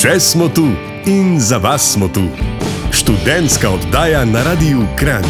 Še 0.00 0.14
smo 0.16 0.46
tu 0.48 0.62
in 1.04 1.34
za 1.40 1.58
vas 1.60 1.92
smo 1.92 2.06
tu. 2.08 2.22
Študentska 2.88 3.68
oddaja 3.68 4.22
na 4.24 4.40
Radiu 4.42 4.86
Kran. 4.96 5.26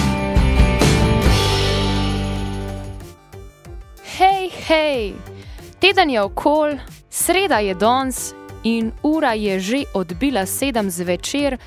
Hej, 4.15 4.47
hej, 4.69 5.19
teden 5.83 6.15
je 6.15 6.23
okol, 6.23 6.79
sreda 7.11 7.59
je 7.59 7.75
danes 7.75 8.31
in 8.63 8.93
ura 9.03 9.35
je 9.35 9.59
že 9.59 9.83
odbila 9.91 10.47
sedem 10.47 10.87
zvečer, 10.91 11.59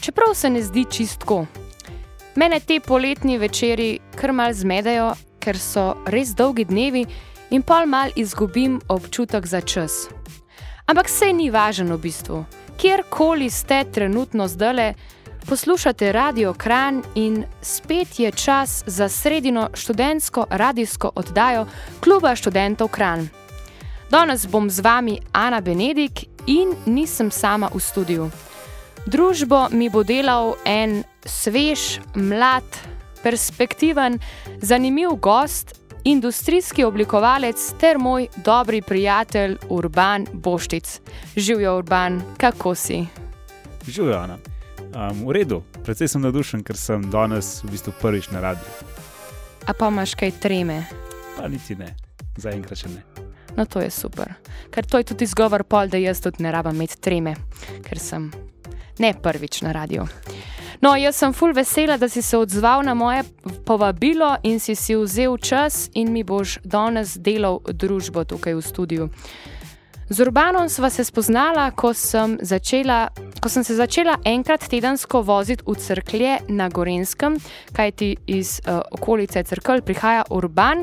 čeprav 0.00 0.36
se 0.36 0.50
ne 0.50 0.60
zdi 0.60 0.84
čistko. 0.84 1.46
Mene 2.36 2.60
te 2.60 2.76
poletni 2.80 3.40
večeri 3.40 4.04
kar 4.12 4.36
mal 4.36 4.52
zmedejo, 4.52 5.14
ker 5.40 5.56
so 5.56 5.96
res 6.04 6.36
dolgi 6.36 6.68
dnevi 6.68 7.08
in 7.56 7.64
pol 7.64 7.88
mal 7.88 8.12
izgubim 8.16 8.82
občutek 8.88 9.46
za 9.46 9.64
čas. 9.64 10.10
Ampak 10.90 11.08
se 11.08 11.28
ni 11.32 11.50
važno 11.54 11.94
v 11.94 12.02
bistvu. 12.02 12.44
Kjerkoli 12.74 13.46
ste 13.50 13.84
trenutno 13.94 14.48
zdale, 14.48 14.94
poslušate 15.46 16.12
Radio 16.12 16.54
Kran 16.54 17.02
in 17.14 17.44
spet 17.62 18.18
je 18.18 18.32
čas 18.32 18.82
za 18.86 19.08
sredino 19.08 19.68
študentsko 19.74 20.46
radijsko 20.50 21.12
oddajo 21.14 21.66
Kluba 22.00 22.34
študentov 22.34 22.88
Kran. 22.88 23.28
Danes 24.10 24.48
bom 24.50 24.70
z 24.70 24.80
vami 24.80 25.20
Ana 25.32 25.60
Benedik 25.60 26.24
in 26.46 26.74
nisem 26.86 27.30
sama 27.30 27.70
v 27.74 27.80
studiu. 27.80 28.30
Družbo 29.06 29.68
mi 29.70 29.88
bo 29.90 30.02
delal 30.02 30.56
en 30.64 31.04
svež, 31.22 32.00
mlad, 32.14 32.66
perspektiven, 33.22 34.18
zanimiv 34.58 35.14
gost, 35.22 35.79
industrijski 36.04 36.84
oblikovalec 36.84 37.72
ter 37.80 37.98
moj 37.98 38.26
dobri 38.44 38.82
prijatelj 38.82 39.56
Urban 39.68 40.26
Boštic. 40.32 41.00
Živijo 41.36 41.76
Urban, 41.78 42.22
kako 42.36 42.74
si? 42.74 43.06
Živijo, 43.86 44.18
Ana. 44.18 44.38
Um, 45.10 45.26
v 45.26 45.32
redu, 45.32 45.62
predvsej 45.84 46.08
sem 46.08 46.22
navdušen, 46.22 46.62
ker 46.66 46.76
sem 46.76 47.10
danes 47.10 47.60
v 47.64 47.70
bistvu 47.70 47.92
prvič 48.00 48.30
na 48.30 48.40
radiju. 48.40 48.70
A 49.66 49.72
pa 49.72 49.88
imaš 49.88 50.14
kaj 50.14 50.32
treme? 50.42 50.82
Pa 51.36 51.48
niti 51.48 51.76
ne, 51.78 51.94
zaenkrat 52.36 52.78
še 52.78 52.88
ne. 52.88 53.04
No, 53.56 53.66
to 53.66 53.80
je 53.80 53.90
super. 53.90 54.34
Ker 54.70 54.86
to 54.86 54.98
je 54.98 55.10
tudi 55.12 55.24
izgovor, 55.24 55.64
pol, 55.64 55.90
da 55.90 55.98
jaz 55.98 56.20
tudi 56.20 56.42
ne 56.42 56.52
rabim 56.52 56.74
imeti 56.74 56.98
treme, 57.00 57.36
ker 57.86 57.98
sem 57.98 58.30
ne 59.00 59.14
prvič 59.16 59.62
na 59.64 59.72
radiju. 59.72 60.06
No, 60.80 60.94
jaz 60.96 61.18
sem 61.20 61.32
full 61.36 61.52
vesela, 61.52 61.98
da 62.00 62.08
si 62.08 62.22
se 62.22 62.38
odzval 62.38 62.82
na 62.84 62.94
moje 62.94 63.24
povabilo 63.68 64.36
in 64.42 64.60
si 64.60 64.74
si 64.74 64.96
vzel 64.96 65.36
čas 65.36 65.90
in 65.94 66.12
mi 66.12 66.24
boš 66.24 66.58
danes 66.64 67.18
delal 67.20 67.60
družbo 67.68 68.24
tukaj 68.24 68.54
v 68.56 68.62
studiu. 68.64 69.08
Z 70.10 70.24
Urbanom 70.24 70.68
sva 70.68 70.88
se 70.90 71.04
spoznala, 71.04 71.68
ko 71.70 71.92
sem, 71.94 72.38
začela, 72.42 73.12
ko 73.38 73.48
sem 73.48 73.62
se 73.62 73.76
začela 73.78 74.16
enkrat 74.26 74.64
tedensko 74.66 75.20
voziti 75.22 75.62
v 75.66 75.76
crklje 75.78 76.32
na 76.48 76.66
Gorenskem, 76.68 77.36
kajti 77.76 78.16
iz 78.26 78.56
uh, 78.64 78.80
okolice 78.90 79.44
crkl 79.44 79.84
prihaja 79.86 80.24
Urban. 80.30 80.82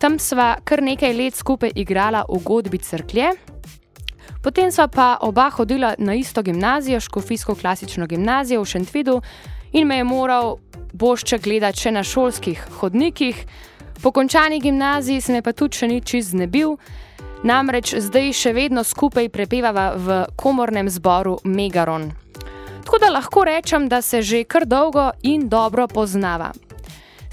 Tam 0.00 0.16
sva 0.18 0.54
kar 0.64 0.80
nekaj 0.80 1.12
let 1.12 1.36
skupaj 1.36 1.74
igrala 1.76 2.24
v 2.24 2.40
godbi 2.40 2.80
crklje. 2.80 3.34
Potem 4.44 4.68
sva 4.68 4.88
pa 4.92 5.16
oba 5.24 5.48
hodila 5.50 5.94
na 5.98 6.14
isto 6.14 6.42
gimnazijo, 6.42 7.00
Škofijsko 7.00 7.54
klasično 7.54 8.06
gimnazijo 8.06 8.60
v 8.60 8.64
Šentvidu, 8.68 9.22
in 9.72 9.86
me 9.86 9.96
je 9.96 10.04
moral 10.04 10.56
bošček 10.92 11.42
gledati 11.42 11.80
še 11.80 11.90
na 11.90 12.02
šolskih 12.04 12.60
hodnikih. 12.78 13.46
Po 14.02 14.12
končani 14.12 14.60
gimnaziji 14.60 15.20
se 15.20 15.32
me 15.32 15.42
pa 15.42 15.52
tudi 15.52 15.80
še 15.80 15.88
nič 15.88 16.14
znebil, 16.28 16.76
namreč 17.42 17.94
zdaj 17.96 18.32
še 18.36 18.52
vedno 18.52 18.84
skupaj 18.84 19.32
prepevava 19.32 19.94
v 19.96 20.20
komornem 20.36 20.92
zboru 20.92 21.38
Megaron. 21.44 22.10
Tako 22.84 23.00
da 23.00 23.08
lahko 23.10 23.44
rečem, 23.48 23.88
da 23.88 24.02
se 24.02 24.22
že 24.22 24.44
kar 24.44 24.68
dolgo 24.68 25.10
in 25.22 25.48
dobro 25.48 25.88
poznava. 25.88 26.52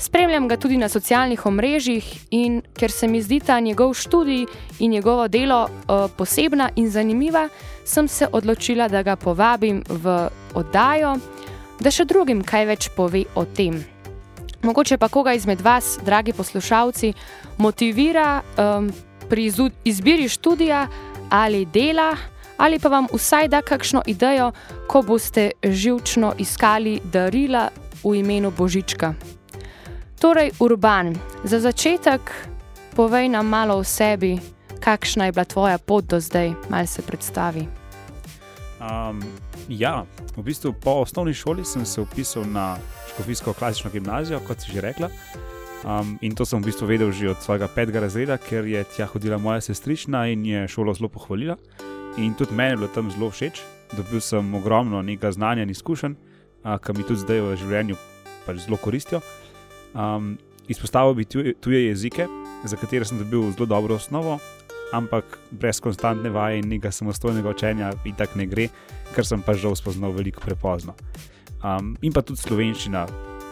Spremljam 0.02 0.48
ga 0.48 0.58
tudi 0.58 0.78
na 0.78 0.90
socialnih 0.90 1.46
omrežjih 1.46 2.06
in 2.34 2.62
ker 2.74 2.92
se 2.92 3.08
mi 3.08 3.22
zdi 3.22 3.38
ta 3.40 3.60
njegov 3.60 3.94
študij 3.94 4.46
in 4.80 4.92
njegovo 4.92 5.28
delo 5.28 5.64
uh, 5.64 6.10
posebna 6.18 6.70
in 6.76 6.90
zanimiva, 6.90 7.50
sem 7.86 8.08
se 8.08 8.28
odločila, 8.32 8.88
da 8.88 9.04
ga 9.04 9.16
povabim 9.16 9.84
v 9.90 10.30
oddajo, 10.54 11.12
da 11.80 11.92
še 11.92 12.06
drugim 12.10 12.42
kaj 12.42 12.66
več 12.66 12.88
pove 12.96 13.22
o 13.36 13.44
tem. 13.46 13.78
Mogoče 14.66 14.98
pa 14.98 15.10
koga 15.10 15.36
izmed 15.38 15.62
vas, 15.62 16.00
dragi 16.06 16.34
poslušalci, 16.34 17.14
motivira 17.58 18.42
um, 18.58 18.90
pri 19.30 19.52
izbiri 19.86 20.30
študija 20.30 20.88
ali 21.30 21.66
dela, 21.66 22.16
ali 22.58 22.80
pa 22.80 22.90
vam 22.90 23.06
vsaj 23.14 23.48
da 23.54 23.62
kakšno 23.62 24.02
idejo, 24.08 24.50
ko 24.88 25.02
boste 25.02 25.52
živčno 25.64 26.34
iskali 26.38 26.98
darila 27.04 27.70
v 28.04 28.16
imenu 28.16 28.52
Božička. 28.58 29.14
Torej, 30.22 30.52
urban, 30.60 31.18
za 31.44 31.58
začetek 31.60 32.22
povej 32.94 33.26
nam 33.30 33.50
malo 33.50 33.82
o 33.82 33.84
sebi, 33.84 34.38
kakšna 34.78 35.26
je 35.26 35.32
bila 35.34 35.46
tvoja 35.46 35.78
pot 35.82 36.06
do 36.06 36.20
zdaj, 36.22 36.54
malo 36.70 36.86
se 36.86 37.02
predstavi. 37.02 37.66
Um, 38.78 39.18
ja, 39.66 40.06
v 40.38 40.44
bistvu 40.46 40.74
po 40.78 41.02
osnovni 41.02 41.34
šoli 41.34 41.66
sem 41.66 41.86
se 41.86 42.02
upisal 42.02 42.46
na 42.46 42.78
Škofijsko 43.10 43.54
klasično 43.54 43.90
gimnazijo, 43.90 44.40
kot 44.46 44.62
si 44.62 44.72
že 44.72 44.82
rekla. 44.82 45.10
Um, 45.82 46.20
in 46.22 46.38
to 46.38 46.46
sem 46.46 46.62
v 46.62 46.70
bistvu 46.70 46.86
vedel 46.86 47.10
že 47.12 47.34
od 47.34 47.42
svojega 47.42 47.66
petega 47.68 48.06
razreda, 48.06 48.38
ker 48.38 48.66
je 48.70 48.86
tja 48.94 49.10
hodila 49.10 49.42
moja 49.42 49.62
sestrična 49.62 50.28
in 50.30 50.46
je 50.46 50.68
šolo 50.68 50.94
zelo 50.94 51.10
pohvalila. 51.10 51.58
In 52.22 52.38
tudi 52.38 52.54
meni 52.54 52.78
je 52.78 52.78
bilo 52.78 52.94
tam 52.94 53.10
zelo 53.10 53.34
všeč, 53.34 53.62
dobil 53.98 54.22
sem 54.22 54.54
ogromno 54.54 55.02
znanja 55.32 55.64
in 55.64 55.70
izkušenj, 55.70 56.14
ki 56.62 56.94
mi 56.94 57.04
tudi 57.04 57.20
zdaj 57.26 57.42
v 57.42 57.58
življenju 57.58 57.96
pač 58.46 58.70
zelo 58.70 58.78
koristijo. 58.78 59.22
Um, 59.94 60.38
izpostavil 60.68 61.14
bi 61.14 61.26
tuje, 61.26 61.54
tuje 61.60 61.86
jezike, 61.88 62.28
za 62.66 62.78
katere 62.78 63.06
sem 63.06 63.20
dobil 63.20 63.52
zelo 63.52 63.66
dobro 63.66 63.96
osnovo, 63.96 64.40
ampak 64.94 65.38
brez 65.52 65.80
konstantne 65.80 66.30
vaje 66.30 66.60
in 66.60 66.70
nekega 66.70 66.92
samostojnega 66.92 67.50
učenja 67.50 67.92
in 68.06 68.16
tako 68.16 68.40
ne 68.40 68.46
gre, 68.48 68.68
ker 69.16 69.28
sem 69.28 69.42
pa 69.44 69.54
žal 69.54 69.76
spoznal 69.76 70.14
veliko 70.16 70.44
prepozno. 70.44 70.96
Um, 71.64 71.96
in 72.02 72.14
pa 72.14 72.24
tudi 72.26 72.42
slovenščina 72.42 73.06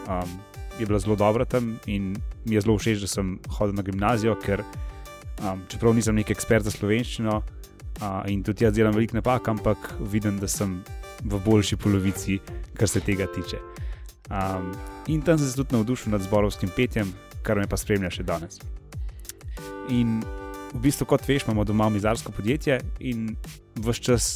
um, 0.08 0.38
je 0.78 0.86
bila 0.86 0.98
zelo 0.98 1.16
dobra 1.16 1.44
tam 1.44 1.76
in 1.86 2.14
mi 2.46 2.56
je 2.56 2.64
zelo 2.64 2.78
všeč, 2.78 3.04
da 3.04 3.08
sem 3.08 3.36
hodil 3.58 3.76
na 3.76 3.84
gimnazijo, 3.86 4.36
ker 4.40 4.64
um, 4.64 5.60
čeprav 5.68 5.94
nisem 5.94 6.16
nek 6.16 6.32
ekspert 6.32 6.64
za 6.64 6.72
slovenščino 6.74 7.36
uh, 7.36 8.22
in 8.32 8.42
tudi 8.46 8.64
jaz 8.64 8.74
delam 8.76 8.96
veliko 8.96 9.18
napak, 9.18 9.48
ampak 9.52 9.92
vidim, 10.00 10.40
da 10.40 10.48
sem 10.48 10.80
v 11.24 11.40
boljši 11.44 11.76
polovici, 11.76 12.40
kar 12.76 12.88
se 12.88 13.04
tega 13.04 13.28
tiče. 13.34 13.60
Um, 14.30 14.70
in 15.06 15.22
tam 15.22 15.38
sem 15.38 15.48
se 15.48 15.56
tudi 15.56 15.74
navdušil 15.74 16.12
nad 16.12 16.22
zborovskim 16.22 16.70
petjem, 16.76 17.10
kar 17.42 17.58
me 17.58 17.66
pa 17.66 17.76
spremlja 17.76 18.12
še 18.14 18.26
danes. 18.26 18.60
In 19.90 20.20
v 20.70 20.82
bistvu, 20.84 21.08
kot 21.10 21.26
veš, 21.26 21.48
imamo 21.48 21.64
doma 21.66 21.88
mizarsko 21.90 22.32
podjetje 22.32 22.78
in 23.00 23.34
vse 23.80 24.02
čas 24.06 24.28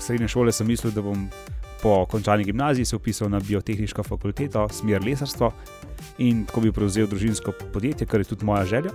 srednje 0.00 0.28
šole 0.30 0.52
sem 0.52 0.66
mislil, 0.66 0.94
da 0.94 1.02
bom 1.02 1.26
po 1.82 2.06
končani 2.06 2.44
gimnaziji 2.44 2.84
se 2.84 2.96
upisal 2.96 3.30
na 3.32 3.40
biotehniško 3.40 4.02
fakulteto, 4.02 4.68
smer 4.68 5.02
lesarstvo 5.04 5.52
in 6.18 6.44
tako 6.46 6.60
bi 6.60 6.72
prevzel 6.72 7.08
družinsko 7.08 7.52
podjetje, 7.72 8.06
kar 8.06 8.20
je 8.20 8.30
tudi 8.30 8.44
moja 8.44 8.64
želja. 8.64 8.92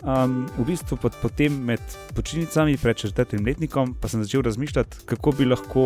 Um, 0.00 0.46
v 0.58 0.64
bistvu 0.64 0.96
potem 0.96 1.58
med 1.64 1.80
počitnicami 2.16 2.78
pred 2.80 2.96
četrtim 2.96 3.44
letnikom 3.46 3.94
pa 4.00 4.08
sem 4.08 4.22
začel 4.24 4.42
razmišljati, 4.42 5.04
kako 5.06 5.32
bi 5.32 5.44
lahko 5.44 5.84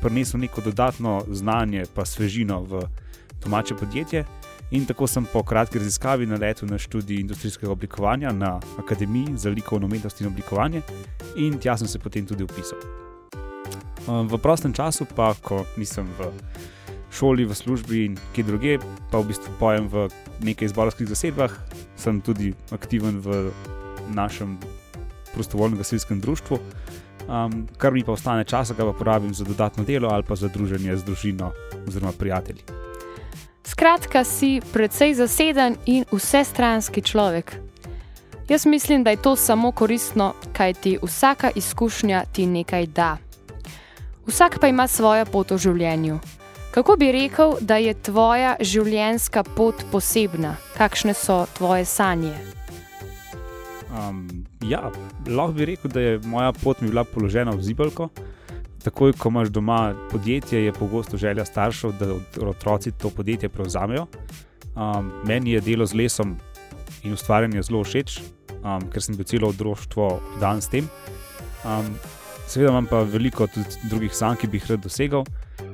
prinesel 0.00 0.40
neko 0.40 0.60
dodatno 0.60 1.24
znanje, 1.30 1.84
pa 1.94 2.04
svežino 2.04 2.62
v 2.62 2.82
domače 3.44 3.74
podjetje. 3.74 4.24
In 4.70 4.84
tako 4.84 5.06
sem 5.06 5.24
po 5.32 5.42
kratki 5.42 5.78
raziskavi 5.78 6.26
naletel 6.26 6.68
na 6.68 6.78
študij 6.78 7.20
industrijskega 7.20 7.72
oblikovanja 7.72 8.32
na 8.32 8.60
Akademiji 8.78 9.36
za 9.36 9.50
likovno 9.50 9.86
umetnost 9.86 10.20
in 10.20 10.26
oblikovanje, 10.26 10.82
in 11.36 11.58
tja 11.58 11.76
sem 11.76 11.88
se 11.88 11.98
potem 11.98 12.26
tudi 12.26 12.44
upisal. 12.44 12.78
Um, 14.06 14.28
v 14.28 14.38
prostem 14.38 14.72
času, 14.72 15.06
pa 15.16 15.34
ko 15.42 15.64
nisem 15.76 16.06
v 16.18 16.28
šoli, 17.12 17.44
v 17.44 17.54
službi 17.54 18.04
in 18.04 18.18
kje 18.36 18.44
druge, 18.44 18.78
pa 19.10 19.18
v 19.18 19.32
bistvu 19.32 19.52
pojem 19.58 19.88
v 19.88 20.08
nekaj 20.44 20.68
izborovskih 20.68 21.08
zasedbah, 21.08 21.52
sem 21.96 22.20
tudi 22.20 22.52
aktiven 22.70 23.20
v 23.24 23.50
našem 24.12 24.58
prostovoljnem 25.34 25.78
gasilskem 25.78 26.20
društvu 26.20 26.58
um, 27.28 27.68
kar 27.76 27.92
mi 27.92 28.04
pa 28.04 28.12
ostane 28.12 28.44
časa, 28.44 28.74
ga 28.74 28.84
pa 28.84 28.92
porabim 28.92 29.34
za 29.34 29.44
dodatno 29.44 29.84
delo 29.84 30.08
ali 30.08 30.22
pa 30.22 30.36
za 30.36 30.48
druženje 30.48 30.96
z 30.96 31.04
družino 31.04 31.52
oziroma 31.88 32.12
prijatelji. 32.12 32.62
Skratka, 33.64 34.24
si 34.24 34.60
precej 34.72 35.14
zaseden 35.14 35.76
in 35.86 36.04
vsestranski 36.12 37.02
človek. 37.02 37.56
Jaz 38.48 38.66
mislim, 38.66 39.04
da 39.04 39.10
je 39.10 39.22
to 39.22 39.36
samo 39.36 39.72
koristno, 39.72 40.34
kaj 40.52 40.74
ti 40.74 40.98
vsaka 41.02 41.50
izkušnja 41.54 42.24
ti 42.32 42.46
nekaj 42.46 42.86
da. 42.86 43.16
Vsak 44.26 44.58
pa 44.60 44.68
ima 44.68 44.86
svojo 44.88 45.24
pot 45.24 45.50
v 45.50 45.58
življenju. 45.58 46.18
Kako 46.70 46.96
bi 46.96 47.12
rekel, 47.12 47.54
da 47.60 47.76
je 47.76 47.94
tvoja 47.94 48.56
življenjska 48.60 49.42
pot 49.56 49.84
posebna, 49.92 50.56
kakšne 50.76 51.14
so 51.14 51.46
tvoje 51.56 51.84
sanje? 51.84 52.34
Um, 53.88 54.44
ja, 54.68 54.90
lahko 55.26 55.52
bi 55.56 55.64
rekel, 55.64 55.90
da 55.90 56.00
je 56.00 56.18
moja 56.28 56.52
pot 56.52 56.80
mi 56.80 56.88
bila 56.88 57.04
položena 57.04 57.54
v 57.56 57.62
zibelko. 57.64 58.08
Takoj, 58.84 59.12
ko 59.18 59.32
imaš 59.32 59.48
doma 59.48 59.94
podjetje, 60.10 60.64
je 60.64 60.72
pogosto 60.72 61.16
želja 61.16 61.44
staršev, 61.44 61.92
da 62.00 62.46
otroci 62.48 62.92
to 62.92 63.10
podjetje 63.10 63.48
prevzamejo. 63.48 64.06
Um, 64.76 65.10
meni 65.26 65.50
je 65.50 65.60
delo 65.60 65.86
z 65.86 65.94
lesom 65.94 66.36
in 67.02 67.12
ustvarjanje 67.12 67.62
zelo 67.62 67.82
všeč, 67.84 68.20
um, 68.62 68.84
ker 68.92 69.02
sem 69.02 69.16
bil 69.16 69.26
celo 69.26 69.48
otroštvo 69.48 70.10
dan 70.40 70.62
s 70.62 70.70
tem. 70.70 70.86
Um, 71.64 71.90
seveda 72.46 72.70
imam 72.70 72.86
pa 72.86 73.02
veliko 73.02 73.48
tudi 73.50 73.88
drugih 73.90 74.14
sanj, 74.14 74.38
ki 74.38 74.52
bi 74.52 74.60
jih 74.60 74.70
rad 74.70 74.84
dosegal. 74.84 75.24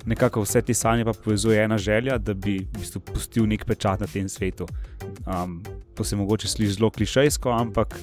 Nekako 0.07 0.45
vse 0.45 0.63
te 0.63 0.75
sanje 0.75 1.05
pa 1.05 1.13
povezuje 1.13 1.61
ena 1.65 1.79
želja, 1.79 2.19
da 2.19 2.35
bi 2.35 2.59
v 2.63 2.79
bistvu 2.79 3.03
pustil 3.13 3.49
nek 3.51 3.67
pečat 3.69 4.01
na 4.01 4.07
tem 4.07 4.29
svetu. 4.29 4.67
Um, 5.27 5.61
to 5.95 6.05
se 6.05 6.17
mogoče 6.17 6.49
sliši 6.49 6.73
zelo 6.73 6.91
klišejsko, 6.91 7.51
ampak 7.51 7.99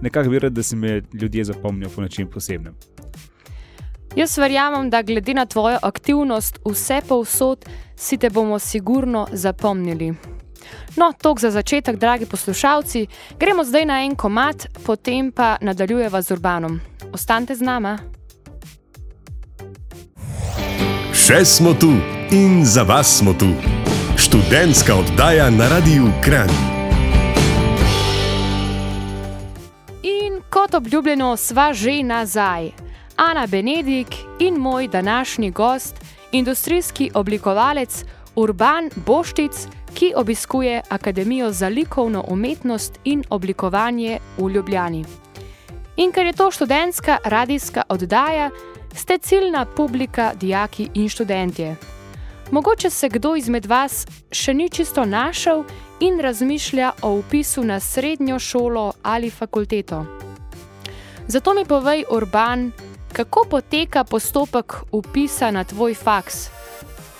nekako 0.00 0.30
bi 0.30 0.38
rad, 0.38 0.52
da 0.52 0.62
se 0.62 0.76
me 0.76 1.02
ljudje 1.12 1.44
zapomnijo 1.44 1.90
po 1.94 2.02
nečem 2.02 2.30
posebnem. 2.30 2.74
Jaz 4.16 4.38
verjamem, 4.38 4.90
da 4.90 5.02
glede 5.02 5.34
na 5.34 5.46
tvojo 5.46 5.78
aktivnost 5.82 6.58
vse 6.64 7.00
povsod, 7.08 7.64
si 7.96 8.16
te 8.18 8.30
bomo 8.30 8.58
sigurno 8.58 9.26
zapomnili. 9.32 10.14
No, 10.96 11.12
tok 11.22 11.40
za 11.40 11.50
začetek, 11.50 11.96
dragi 11.96 12.26
poslušalci, 12.26 13.06
gremo 13.38 13.64
zdaj 13.64 13.84
na 13.86 14.02
en 14.04 14.16
komat, 14.16 14.66
potem 14.86 15.32
pa 15.32 15.56
nadaljujeva 15.60 16.22
z 16.22 16.30
urbanom. 16.30 16.80
Ostanite 17.12 17.54
z 17.54 17.62
nama. 17.62 17.98
Še 21.14 21.44
smo 21.44 21.74
tu 21.74 21.92
in 22.34 22.64
za 22.66 22.82
vas 22.82 23.18
smo 23.18 23.34
tu. 23.34 23.54
Študentska 24.18 24.94
oddaja 24.94 25.50
na 25.50 25.68
Radiu 25.68 26.10
Kran. 26.24 26.79
Kot 30.70 30.76
obljubljeno, 30.78 31.36
sva 31.36 31.72
že 31.72 32.02
nazaj. 32.02 32.70
Ana 33.16 33.46
Benedik 33.46 34.06
in 34.38 34.54
moj 34.54 34.88
današnji 34.88 35.50
gost, 35.50 35.94
industrijski 36.32 37.10
oblikovalec 37.14 38.04
Urban 38.36 38.90
Boštic, 39.06 39.66
ki 39.94 40.12
obiskuje 40.16 40.82
Akademijo 40.88 41.52
za 41.52 41.68
likovno 41.68 42.24
umetnost 42.28 42.98
in 43.04 43.24
oblikovanje 43.30 44.18
v 44.38 44.50
Ljubljani. 44.50 45.04
In 45.96 46.12
ker 46.12 46.26
je 46.26 46.32
to 46.32 46.50
študentska 46.50 47.16
radijska 47.24 47.82
oddaja, 47.88 48.50
ste 48.94 49.18
ciljna 49.18 49.66
publika, 49.76 50.32
dijaki 50.34 50.88
in 50.94 51.08
študentje. 51.08 51.76
Mogoče 52.50 52.90
se 52.90 53.08
kdo 53.08 53.34
izmed 53.36 53.66
vas 53.66 54.06
še 54.32 54.54
ni 54.54 54.70
čisto 54.70 55.04
našel 55.04 55.64
in 56.00 56.20
razmišlja 56.20 56.92
o 57.02 57.12
upisu 57.12 57.64
na 57.64 57.80
srednjo 57.80 58.38
šolo 58.38 58.92
ali 59.02 59.30
fakulteto. 59.30 60.29
Zato 61.30 61.54
mi 61.54 61.62
povej, 61.64 62.04
Urban, 62.10 62.72
kako 63.12 63.46
poteka 63.50 64.04
postopek 64.04 64.74
upisa 64.90 65.50
na 65.50 65.64
tvoj 65.64 65.94
faks. 65.94 66.50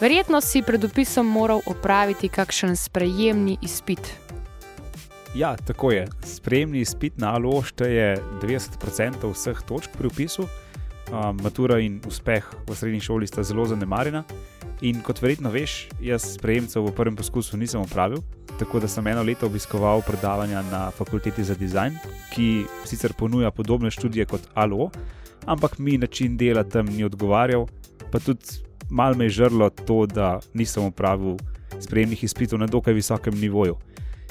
Verjetno 0.00 0.40
si 0.40 0.62
pred 0.66 0.84
upisom 0.84 1.26
moral 1.30 1.60
opraviti 1.66 2.28
kakšen 2.28 2.74
sprejemni 2.76 3.58
izpit. 3.62 4.02
Ja, 5.34 5.54
tako 5.56 5.92
je. 5.92 6.08
Sprejemni 6.26 6.80
izpit 6.82 7.22
na 7.22 7.36
ALO 7.38 7.62
šteje 7.62 8.18
90% 8.42 9.30
vseh 9.30 9.62
točk 9.68 9.94
pri 9.98 10.10
upisu. 10.10 10.42
Um, 10.42 11.38
matura 11.42 11.78
in 11.78 12.02
uspeh 12.06 12.50
v 12.66 12.74
srednji 12.74 13.00
šoli 13.00 13.30
sta 13.30 13.46
zelo 13.46 13.62
zanemarjena. 13.66 14.24
In 14.80 15.04
kot 15.06 15.22
verjetno 15.22 15.54
veš, 15.54 15.86
jaz 16.02 16.34
sprejemcev 16.34 16.82
v 16.82 16.96
prvem 16.98 17.14
poskusu 17.14 17.54
nisem 17.56 17.78
opravil, 17.80 18.24
tako 18.60 18.80
da 18.80 18.88
sem 18.88 19.06
eno 19.06 19.22
leto 19.22 19.46
obiskoval 19.46 20.02
predavanja 20.06 20.62
na 20.62 20.90
fakulteti 20.90 21.44
za 21.44 21.54
dizajn, 21.54 21.94
ki 22.34 22.64
sicer 22.84 23.14
ponuja 23.16 23.50
podobne 23.50 23.90
študije 23.90 24.26
kot 24.28 24.40
ALO, 24.54 24.90
ampak 25.46 25.78
mi 25.78 25.98
način 25.98 26.36
dela 26.36 26.64
tam 26.64 26.86
ni 26.86 27.04
odgovarjal, 27.04 27.64
pa 28.12 28.18
tudi 28.18 28.60
malo 28.90 29.16
me 29.16 29.24
je 29.24 29.30
žrlo 29.30 29.70
to, 29.70 30.06
da 30.06 30.40
nisem 30.54 30.84
opravil 30.84 31.38
sprejemnih 31.80 32.24
izpitov 32.24 32.60
na 32.60 32.66
dokaj 32.66 32.94
visokem 32.94 33.40
nivoju. 33.40 33.78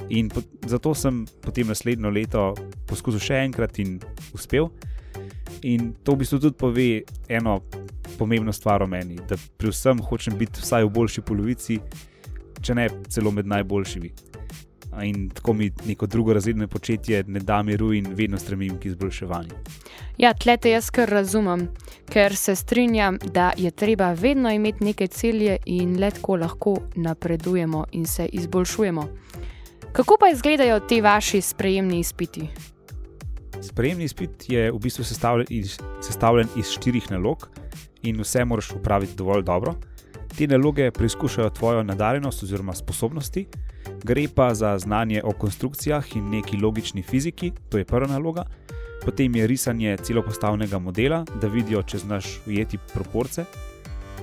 In 0.09 0.29
po, 0.29 0.41
zato 0.65 0.93
sem 0.93 1.25
potem 1.41 1.67
naslednjo 1.67 2.09
leto 2.09 2.53
poskusil 2.85 3.19
še 3.19 3.41
enkrat 3.47 3.79
in 3.79 3.97
uspel. 4.33 4.69
In 5.65 5.93
to 6.03 6.13
v 6.13 6.21
bistvu 6.21 6.39
tudi 6.39 6.57
pove 6.57 7.01
eno 7.27 7.59
pomembno 8.17 8.53
stvar 8.53 8.83
o 8.83 8.87
meni, 8.87 9.17
da 9.29 9.37
pri 9.57 9.73
vsem 9.73 9.99
hočem 10.05 10.37
biti 10.37 10.61
vsaj 10.61 10.85
v 10.85 10.93
boljši 10.93 11.25
polovici, 11.25 11.79
če 12.61 12.75
ne 12.75 12.89
celo 13.09 13.31
med 13.31 13.47
najboljšimi. 13.47 14.11
In 15.03 15.29
tako 15.29 15.53
mi 15.53 15.71
neko 15.85 16.05
drugo 16.05 16.33
razredno 16.33 16.67
početje 16.67 17.23
ne 17.27 17.39
da 17.39 17.61
miru 17.63 17.93
in 17.93 18.07
vedno 18.13 18.37
stremim 18.37 18.79
k 18.79 18.85
izboljševanju. 18.85 19.55
Ja, 20.17 20.33
tlete 20.33 20.71
jaz 20.71 20.89
kar 20.89 21.09
razumem, 21.09 21.67
ker 22.09 22.35
se 22.35 22.55
strinjam, 22.55 23.17
da 23.33 23.51
je 23.57 23.71
treba 23.71 24.13
vedno 24.13 24.51
imeti 24.51 24.83
neke 24.83 25.07
cilje 25.07 25.57
in 25.65 25.99
le 25.99 26.11
tako 26.11 26.35
lahko 26.35 26.75
napredujemo 26.95 27.85
in 27.91 28.05
se 28.05 28.25
izboljšujemo. 28.25 29.07
Kako 29.91 30.17
pa 30.19 30.29
izgledajo 30.29 30.79
ti 30.79 31.01
vaši 31.01 31.41
sprejemni 31.41 31.99
izpiti? 31.99 32.47
Sprejemni 33.61 34.03
izpit 34.03 34.49
je 34.49 34.71
v 34.71 34.79
bistvu 34.79 35.03
sestavljen 35.03 35.47
iz, 35.49 35.79
sestavljen 36.01 36.47
iz 36.57 36.65
štirih 36.65 37.11
nalog 37.11 37.49
in 38.01 38.21
vse 38.21 38.45
moraš 38.45 38.71
upraviti 38.71 39.15
dovolj 39.15 39.43
dobro. 39.43 39.75
Te 40.37 40.47
naloge 40.47 40.91
preizkušajo 40.91 41.49
tvojo 41.49 41.83
nadarjenost 41.83 42.43
oziroma 42.43 42.73
sposobnosti, 42.75 43.47
gre 44.03 44.27
pa 44.35 44.53
za 44.53 44.77
znanje 44.79 45.21
o 45.23 45.31
konstrukcijah 45.31 46.15
in 46.15 46.29
neki 46.29 46.57
logični 46.57 47.03
fiziki, 47.03 47.51
to 47.69 47.77
je 47.77 47.85
prva 47.85 48.07
naloga. 48.07 48.45
Potem 49.05 49.35
je 49.35 49.47
risanje 49.47 49.97
celopostavnega 49.97 50.79
modela, 50.79 51.25
da 51.41 51.47
vidijo, 51.47 51.83
če 51.83 51.97
znaš 51.97 52.39
ujeti 52.47 52.77
proporce, 52.93 53.45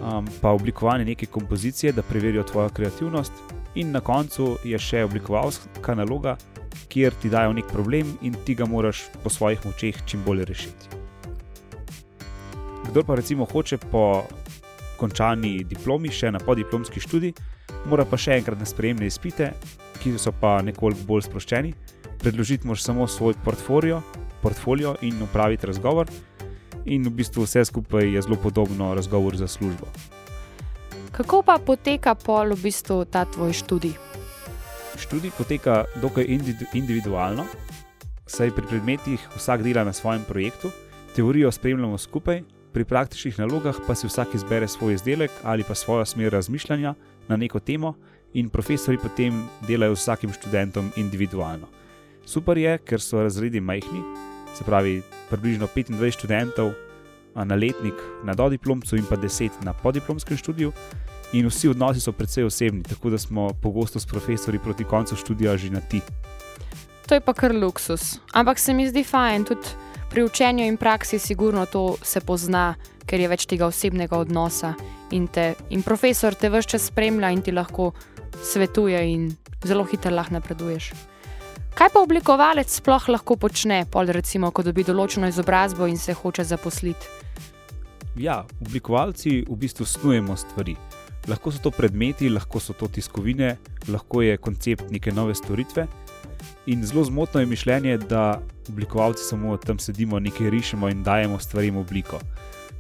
um, 0.01 0.29
pa 0.41 0.51
oblikovanje 0.51 1.05
neke 1.05 1.27
kompozicije, 1.27 1.93
da 1.93 2.03
preverijo 2.03 2.43
tvojo 2.43 2.69
kreativnost, 2.69 3.33
in 3.75 3.91
na 3.93 4.01
koncu 4.01 4.57
je 4.65 4.79
še 4.79 5.05
oblikovalska 5.05 5.95
naloga, 5.95 6.37
kjer 6.89 7.15
ti 7.23 7.31
dajo 7.33 7.53
nek 7.53 7.69
problem 7.73 8.17
in 8.23 8.37
ti 8.45 8.55
ga 8.55 8.65
moraš 8.65 9.07
po 9.23 9.31
svojih 9.31 9.65
močeh 9.67 9.97
čim 10.07 10.23
bolje 10.25 10.45
rešiti. 10.45 10.89
Kdo 12.91 13.03
pa 13.03 13.15
recimo 13.15 13.45
hoče 13.45 13.79
po 13.91 14.25
končani 14.99 15.65
diplomi 15.65 16.11
še 16.13 16.31
na 16.33 16.41
podiplomski 16.43 17.01
študij, 17.01 17.35
mora 17.87 18.05
pa 18.05 18.19
še 18.21 18.39
enkrat 18.41 18.59
na 18.59 18.69
sprejemne 18.69 19.07
izpite, 19.07 19.53
ki 20.01 20.17
so 20.19 20.33
pa 20.33 20.59
nekoliko 20.65 21.07
bolj 21.09 21.27
sproščeni. 21.29 21.75
Predložiti 22.21 22.67
moraš 22.67 22.87
samo 22.89 23.07
svoj 23.07 23.37
portfolio, 23.45 24.01
portfolio 24.43 24.97
in 25.03 25.21
upraviti 25.23 25.69
razgovor, 25.69 26.11
in 26.87 27.05
v 27.05 27.13
bistvu 27.19 27.45
vse 27.45 27.65
skupaj 27.69 28.09
je 28.15 28.23
zelo 28.23 28.37
podobno 28.41 28.95
razgovoru 28.95 29.37
za 29.37 29.49
službo. 29.49 29.87
Kako 31.13 31.43
pa 31.43 31.59
poteka 31.59 32.15
pol 32.15 32.53
v 32.55 32.69
bistvu 32.69 33.05
ta 33.05 33.25
tvoj 33.25 33.53
študij? 33.53 33.95
Študij 34.97 35.33
poteka 35.37 35.85
dokaj 36.01 36.25
individualno, 36.73 37.47
saj 38.27 38.51
pri 38.57 38.67
predmetih 38.69 39.21
vsak 39.37 39.63
dela 39.63 39.85
na 39.85 39.93
svojem 39.93 40.25
projektu, 40.29 40.71
teorijo 41.17 41.53
spremljamo 41.53 41.99
skupaj, 41.99 42.43
pri 42.77 42.85
praktičnih 42.85 43.39
nalogah 43.41 43.79
pa 43.87 43.95
si 43.97 44.05
vsak 44.05 44.35
izbere 44.37 44.69
svoj 44.69 44.99
izdelek 45.01 45.33
ali 45.49 45.65
pa 45.65 45.75
svojo 45.75 46.05
smer 46.05 46.33
razmišljanja 46.33 46.95
na 47.29 47.37
neko 47.37 47.59
temo, 47.61 47.95
in 48.37 48.51
profesori 48.53 48.99
potem 49.01 49.47
delajo 49.65 49.97
z 49.97 50.01
vsakim 50.01 50.33
študentom 50.33 50.91
individualno. 50.97 51.71
Super 52.27 52.59
je, 52.59 52.77
ker 52.79 53.01
so 53.01 53.23
razredi 53.23 53.61
majhni, 53.61 54.03
se 54.53 54.65
pravi, 54.65 55.01
približno 55.31 55.69
25 55.73 56.19
študentov 56.19 56.75
na 57.35 57.57
letnik 57.57 57.97
na 58.25 58.35
dodiplomcu 58.35 58.97
in 58.97 59.09
pa 59.09 59.17
10 59.17 59.65
na 59.65 59.73
podiplomskem 59.73 60.37
študiju. 60.37 60.73
In 61.33 61.49
vsi 61.49 61.73
odnosi 61.73 62.01
so 62.01 62.13
precej 62.13 62.45
osebni, 62.45 62.83
tako 62.83 63.11
da 63.11 63.19
smo 63.19 63.49
pogosto 63.63 64.01
s 64.01 64.07
profesori 64.07 64.59
proti 64.59 64.85
koncu 64.85 65.17
študija 65.17 65.57
že 65.57 65.71
na 65.71 65.81
ti. 65.81 66.01
To 67.09 67.15
je 67.15 67.21
pa 67.21 67.33
kar 67.33 67.55
luksus. 67.55 68.19
Ampak 68.33 68.59
se 68.59 68.75
mi 68.75 68.89
zdi 68.89 69.05
fajn, 69.05 69.45
tudi 69.45 69.96
pri 70.17 70.25
učenju 70.25 70.65
in 70.65 70.77
praksi, 70.77 71.19
sigurno 71.19 71.67
to 71.67 71.97
se 72.03 72.21
pozna, 72.21 72.75
ker 73.05 73.21
je 73.21 73.29
več 73.29 73.43
tega 73.45 73.67
osebnega 73.69 74.17
odnosa 74.17 74.71
in, 75.13 75.27
te, 75.29 75.51
in 75.69 75.83
profesor 75.85 76.33
te 76.33 76.49
vse 76.49 76.71
čas 76.73 76.87
spremlja 76.89 77.29
in 77.35 77.43
ti 77.45 77.53
lahko 77.53 77.91
svetuje, 78.41 79.03
in 79.13 79.27
zelo 79.61 79.85
hitro 79.85 80.15
lahko 80.17 80.39
napreduješ. 80.39 80.89
Kaj 81.77 81.93
pa 81.93 82.01
oblikovalec 82.01 82.73
sploh 82.73 83.11
lahko 83.13 83.37
počne, 83.37 83.83
pol 83.93 84.09
recimo, 84.17 84.49
ko 84.57 84.65
dobi 84.65 84.87
določeno 84.89 85.29
izobrazbo 85.29 85.85
in 85.85 86.01
se 86.01 86.17
hoče 86.17 86.49
zaposliti? 86.49 87.13
Ja, 88.17 88.39
oblikovalci 88.65 89.43
v 89.45 89.61
bistvu 89.67 89.85
snujemo 89.85 90.33
stvari. 90.41 90.79
Lahko 91.29 91.53
so 91.53 91.61
to 91.61 91.77
predmeti, 91.77 92.33
lahko 92.33 92.57
so 92.57 92.73
to 92.73 92.89
tiskovine, 92.89 93.59
lahko 93.93 94.25
je 94.25 94.41
koncept 94.41 94.89
neke 94.89 95.13
nove 95.13 95.37
storitve. 95.37 95.85
In 96.67 96.85
zelo 96.87 97.05
zmotno 97.05 97.41
je 97.41 97.47
mišljenje, 97.47 97.99
da 97.99 98.41
oblikovalci 98.69 99.25
samo 99.25 99.57
tam 99.57 99.79
sedimo, 99.79 100.19
nekaj 100.19 100.51
rišemo 100.51 100.89
in 100.89 101.03
dajemo 101.03 101.39
stvarem 101.39 101.77
obliko. 101.77 102.19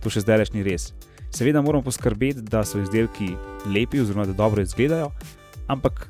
To 0.03 0.11
še 0.11 0.25
zdaj 0.25 0.51
ni 0.55 0.63
res. 0.67 0.93
Seveda 1.31 1.63
moramo 1.63 1.85
poskrbeti, 1.85 2.43
da 2.43 2.65
so 2.65 2.81
izdelki 2.81 3.35
lepi, 3.67 4.01
oziroma 4.01 4.27
da 4.27 4.33
dobro 4.33 4.63
izgledajo, 4.63 5.11
ampak 5.69 6.09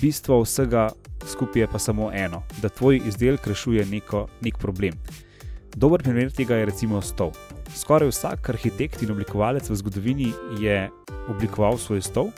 bistvo 0.00 0.42
vsega 0.42 0.88
skupaj 1.26 1.62
je 1.62 1.68
pa 1.72 1.78
samo 1.78 2.10
eno, 2.12 2.42
da 2.62 2.68
tvoj 2.68 3.00
izdelek 3.06 3.46
rešuje 3.46 3.86
neko, 3.86 4.28
nek 4.40 4.58
problem. 4.58 4.94
Dober 5.76 6.02
primer 6.02 6.30
tega 6.32 6.56
je 6.56 6.66
recimo 6.66 7.00
stol. 7.02 7.32
Skoraj 7.76 8.08
vsak 8.08 8.48
arhitekt 8.50 9.02
in 9.02 9.12
oblikovalec 9.12 9.68
v 9.70 9.76
zgodovini 9.76 10.32
je 10.60 10.88
oblikoval 11.28 11.78
svoj 11.78 12.02
stol, 12.02 12.32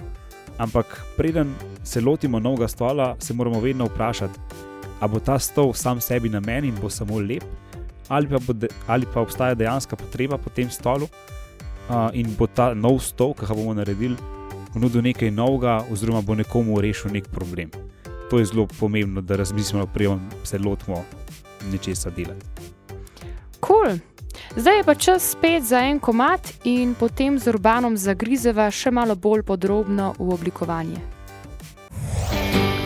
ampak 0.60 1.00
preden 1.16 1.54
se 1.84 2.00
lotimo 2.00 2.38
novega 2.40 2.68
stola, 2.68 3.16
se 3.18 3.34
moramo 3.34 3.60
vedno 3.60 3.86
vprašati, 3.88 4.38
ali 5.00 5.12
bo 5.12 5.20
ta 5.20 5.38
stol 5.38 5.72
sam 5.74 6.00
sebi 6.00 6.28
namen 6.28 6.64
in 6.64 6.76
bo 6.80 6.90
samo 6.90 7.20
lep, 7.20 7.44
ali 8.08 8.28
pa, 8.28 8.38
bo 8.46 8.52
de, 8.52 8.68
ali 8.86 9.06
pa 9.14 9.20
obstaja 9.20 9.54
dejanska 9.54 9.96
potreba 9.96 10.38
po 10.38 10.50
tem 10.50 10.70
stolu 10.70 11.08
uh, 11.88 12.10
in 12.12 12.34
bo 12.38 12.46
ta 12.46 12.74
nov 12.74 13.00
stol, 13.00 13.32
ki 13.34 13.48
ga 13.48 13.56
bomo 13.56 13.74
naredili, 13.74 14.16
ponudil 14.74 15.02
nekaj 15.02 15.32
novega, 15.32 15.80
oziroma 15.90 16.20
bo 16.20 16.36
nekomu 16.36 16.80
rešil 16.80 17.12
nek 17.12 17.32
problem. 17.32 17.72
To 18.30 18.38
je 18.38 18.52
zelo 18.52 18.68
pomembno, 18.78 19.24
da 19.24 19.40
razmislimo, 19.40 19.86
preden 19.86 20.20
se 20.44 20.58
lotimo 20.58 21.04
nečesa 21.72 22.10
delati. 22.10 22.46
Kul. 23.60 23.88
Cool. 23.88 24.19
Zdaj 24.56 24.76
je 24.76 24.84
pa 24.84 24.94
čas 24.94 25.30
spet 25.30 25.62
za 25.62 25.78
en 25.78 26.00
komat 26.00 26.40
in 26.64 26.94
potem 26.94 27.38
z 27.38 27.48
urbanom 27.48 27.96
zagrizeva 27.96 28.70
še 28.70 28.90
malo 28.90 29.14
bolj 29.14 29.42
podrobno 29.42 30.14
v 30.18 30.34
oblikovanje. 30.34 31.00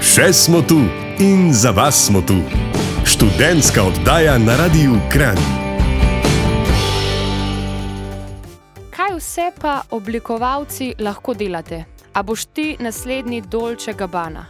Še 0.04 0.32
smo 0.32 0.60
tu 0.62 0.82
in 1.18 1.52
za 1.52 1.70
vas 1.70 2.06
smo 2.06 2.20
tu. 2.20 2.36
Študentska 3.04 3.82
oddaja 3.82 4.38
na 4.38 4.56
Radiu 4.56 5.00
Kran. 5.12 5.40
Kaj 8.94 9.16
vse 9.16 9.50
pa 9.60 9.82
oblikovalci 9.90 10.94
lahko 10.98 11.34
delate? 11.34 11.84
A 12.12 12.22
boš 12.22 12.44
ti 12.52 12.76
naslednji 12.80 13.40
dolče 13.40 13.92
gabana? 13.92 14.46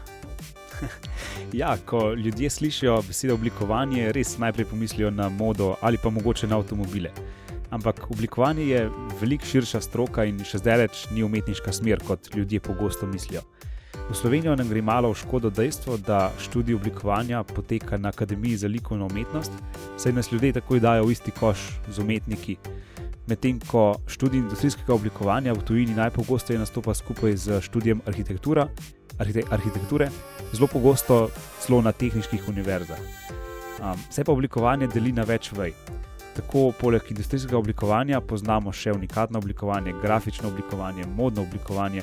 Ja, 1.54 1.76
ko 1.86 2.14
ljudje 2.14 2.50
slišijo 2.50 2.96
besedo 3.06 3.34
oblikovanje, 3.34 4.12
res 4.12 4.38
najprej 4.38 4.64
pomislijo 4.66 5.10
na 5.10 5.28
modo 5.28 5.76
ali 5.80 5.98
pa 6.02 6.10
mogoče 6.10 6.46
na 6.46 6.56
avtomobile. 6.56 7.10
Ampak 7.70 8.10
oblikovanje 8.10 8.64
je 8.66 8.90
veliko 9.20 9.46
širša 9.46 9.80
stroka 9.80 10.24
in 10.26 10.40
še 10.42 10.58
zdaleč 10.58 11.04
ni 11.14 11.22
umetniška 11.22 11.72
smer, 11.72 12.02
kot 12.02 12.26
ljudje 12.34 12.60
pogosto 12.60 13.06
mislijo. 13.06 13.44
V 14.10 14.16
Slovenijo 14.18 14.56
nam 14.56 14.68
gre 14.68 14.82
malo 14.82 15.12
v 15.12 15.20
škodo 15.20 15.50
dejstvo, 15.50 15.96
da 15.96 16.32
študij 16.42 16.74
oblikovanja 16.74 17.44
poteka 17.44 17.96
na 18.02 18.10
Akademiji 18.10 18.56
za 18.56 18.68
likovno 18.68 19.06
umetnost, 19.06 19.52
saj 19.96 20.12
nas 20.12 20.32
ljudje 20.32 20.52
takoj 20.58 20.82
dajo 20.82 21.06
v 21.06 21.14
isti 21.14 21.30
koš 21.30 21.70
z 21.88 22.02
umetniki. 22.02 22.58
Medtem 23.30 23.62
ko 23.70 23.94
študij 24.06 24.42
industrijskega 24.42 24.94
oblikovanja 24.94 25.54
v 25.54 25.62
tujini 25.62 25.94
najpogosteje 25.94 26.58
nastopa 26.58 26.94
skupaj 26.94 27.36
z 27.36 27.62
študijem 27.62 28.02
arhitektura, 28.10 28.68
arhitekture, 29.50 30.10
zelo 30.54 30.66
pogosto 30.66 31.28
celo 31.60 31.82
na 31.82 31.92
tehničnih 31.92 32.48
univerzah. 32.48 32.98
Um, 33.80 34.00
se 34.10 34.24
pa 34.24 34.32
oblikovanje 34.32 34.86
deli 34.86 35.12
na 35.12 35.22
več 35.22 35.52
vej. 35.52 35.74
Tako 36.34 36.72
poleg 36.78 37.02
industrijskega 37.10 37.58
oblikovanja 37.58 38.20
poznamo 38.20 38.72
še 38.72 38.92
unikatno 38.92 39.38
oblikovanje, 39.38 39.94
grafično 40.02 40.48
oblikovanje, 40.48 41.06
modno 41.06 41.42
oblikovanje, 41.42 42.02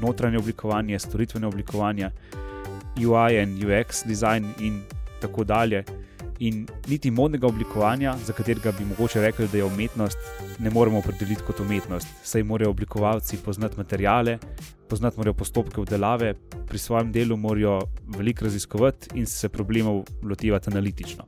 notranje 0.00 0.38
oblikovanje, 0.38 0.98
storitvene 0.98 1.46
oblikovanje, 1.46 2.10
UI 2.96 3.42
in 3.42 3.56
UX 3.60 4.06
design 4.08 4.52
in 4.60 4.80
tako 5.20 5.44
dalje. 5.44 5.84
In 6.38 6.66
niti 6.88 7.10
modnega 7.10 7.46
oblikovanja, 7.46 8.16
za 8.24 8.32
katerega 8.32 8.72
bi 8.78 8.84
mogoče 8.84 9.20
rekli, 9.20 9.48
da 9.48 9.58
je 9.58 9.64
umetnost, 9.64 10.18
ne 10.58 10.70
moremo 10.70 10.98
opredeliti 10.98 11.42
kot 11.46 11.60
umetnost. 11.60 12.08
Saj 12.22 12.42
morajo 12.42 12.70
oblikovalci 12.70 13.38
poznati 13.44 13.76
materijale, 13.76 14.38
poznati 14.88 15.16
morajo 15.16 15.34
postopke 15.34 15.80
obdelave, 15.80 16.34
pri 16.66 16.78
svojem 16.78 17.12
delu 17.12 17.36
morajo 17.36 17.80
veliko 18.06 18.44
raziskovati 18.44 19.08
in 19.14 19.26
se 19.26 19.48
problemov 19.48 20.04
lotevati 20.22 20.70
analitično. 20.70 21.24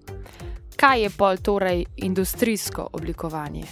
Kaj 0.76 1.02
je 1.02 1.10
pol 1.10 1.36
torej 1.36 1.84
industrijsko 1.96 2.88
oblikovanje? 2.92 3.64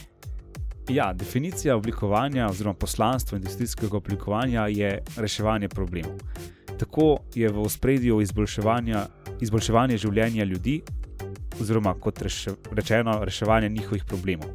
Ja, 0.89 1.13
definicija 1.13 1.77
oblikovanja 1.77 2.49
oziroma 2.49 2.75
poslanstvo 2.75 3.37
industrijskega 3.37 3.97
oblikovanja 3.97 4.67
je 4.67 5.03
reševanje 5.17 5.69
problemov. 5.69 6.19
Tako 6.79 7.19
je 7.35 7.49
v 7.49 7.61
ospredju 7.61 8.21
izboljševanje 9.41 9.97
življenja 9.97 10.45
ljudi, 10.45 10.83
oziroma 11.61 11.95
kot 12.01 12.23
reše, 12.23 12.51
rečeno, 12.73 13.25
reševanje 13.25 13.69
njihovih 13.69 14.05
problemov. 14.05 14.49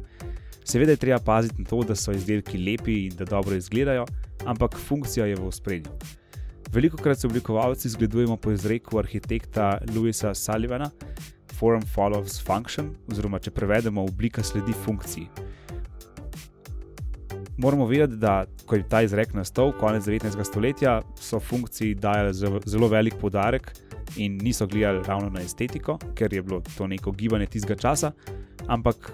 Seveda 0.64 0.92
je 0.92 0.96
treba 0.96 1.18
paziti 1.18 1.62
na 1.62 1.68
to, 1.68 1.82
da 1.82 1.94
so 1.94 2.12
izdelki 2.12 2.58
lepi 2.58 3.06
in 3.06 3.16
da 3.16 3.24
dobro 3.24 3.56
izgledajo, 3.56 4.06
ampak 4.46 4.76
funkcija 4.88 5.26
je 5.26 5.36
v 5.36 5.46
ospredju. 5.46 5.92
Veliko 6.72 6.96
krat 6.96 7.18
se 7.18 7.26
oblikovalci 7.26 7.88
zgledujemo 7.88 8.36
po 8.36 8.52
izreku 8.52 8.98
arhitekta 8.98 9.78
Louisa 9.94 10.34
Sullivana: 10.34 10.90
Form 11.58 11.82
follows 11.82 12.44
function, 12.46 12.94
oziroma 13.10 13.38
če 13.38 13.50
prevedemo, 13.50 14.04
oblika 14.04 14.42
sledi 14.42 14.72
funkciji. 14.84 15.26
Moramo 17.58 17.86
vedeti, 17.86 18.16
da 18.16 18.44
ko 18.66 18.76
je 18.76 18.88
ta 18.88 19.02
izrek 19.02 19.34
nastal, 19.34 19.72
konec 19.80 20.04
19. 20.04 20.44
stoletja, 20.44 21.02
so 21.20 21.40
funkciji 21.40 21.94
dajali 21.94 22.32
zelo 22.64 22.88
velik 22.88 23.14
podarek 23.20 23.72
in 24.16 24.38
niso 24.42 24.66
gledali 24.66 25.02
ravno 25.06 25.30
na 25.30 25.40
estetiko, 25.40 25.98
ker 26.14 26.32
je 26.34 26.42
bilo 26.42 26.62
to 26.76 26.86
neko 26.86 27.12
gibanje 27.12 27.46
tistega 27.46 27.80
časa, 27.80 28.12
ampak 28.66 29.12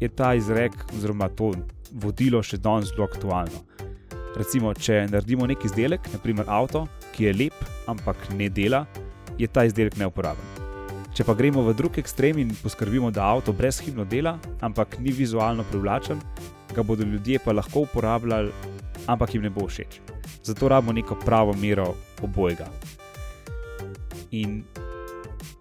je 0.00 0.08
ta 0.08 0.34
izrek 0.34 0.72
oziroma 0.96 1.28
to 1.28 1.52
vodilo 1.92 2.42
še 2.42 2.58
danes 2.62 2.92
zelo 2.92 3.08
aktualno. 3.08 3.64
Recimo, 4.38 4.74
če 4.74 5.06
naredimo 5.10 5.46
neki 5.48 5.66
izdelek, 5.66 6.06
naprimer 6.12 6.46
avto, 6.46 6.86
ki 7.14 7.24
je 7.24 7.34
lep, 7.34 7.64
ampak 7.90 8.28
ne 8.38 8.48
dela, 8.48 8.84
je 9.38 9.48
ta 9.50 9.64
izdelek 9.66 9.96
neuporaben. 9.98 10.58
Če 11.16 11.24
pa 11.26 11.34
gremo 11.34 11.64
v 11.66 11.74
drug 11.74 11.96
ekstrem 11.98 12.38
in 12.38 12.52
poskrbimo, 12.60 13.10
da 13.10 13.26
avto 13.32 13.52
brezhibno 13.56 14.04
dela, 14.06 14.36
ampak 14.62 15.00
ni 15.02 15.10
vizualno 15.10 15.64
privlačen, 15.66 16.20
ga 16.74 16.84
bodo 16.86 17.02
ljudje 17.02 17.40
pa 17.42 17.56
lahko 17.56 17.82
uporabljali, 17.88 18.52
ampak 19.10 19.34
jim 19.34 19.42
ne 19.42 19.50
bo 19.50 19.66
všeč. 19.66 19.98
Zato 20.46 20.68
rabimo 20.68 20.94
neko 20.94 21.18
pravo 21.24 21.56
mero 21.58 21.94
obojega. 22.22 22.68
In 24.30 24.64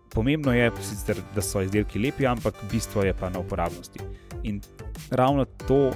pomembno 0.10 0.54
je, 0.54 0.72
sicer, 0.82 1.22
da 1.36 1.42
so 1.42 1.62
izdelki 1.62 2.00
lepi, 2.00 2.26
ampak 2.28 2.56
bistvo 2.72 3.04
je 3.04 3.14
pa 3.14 3.30
na 3.30 3.40
uporabnosti. 3.40 4.00
In 4.44 4.62
ravno 5.10 5.46
to, 5.46 5.92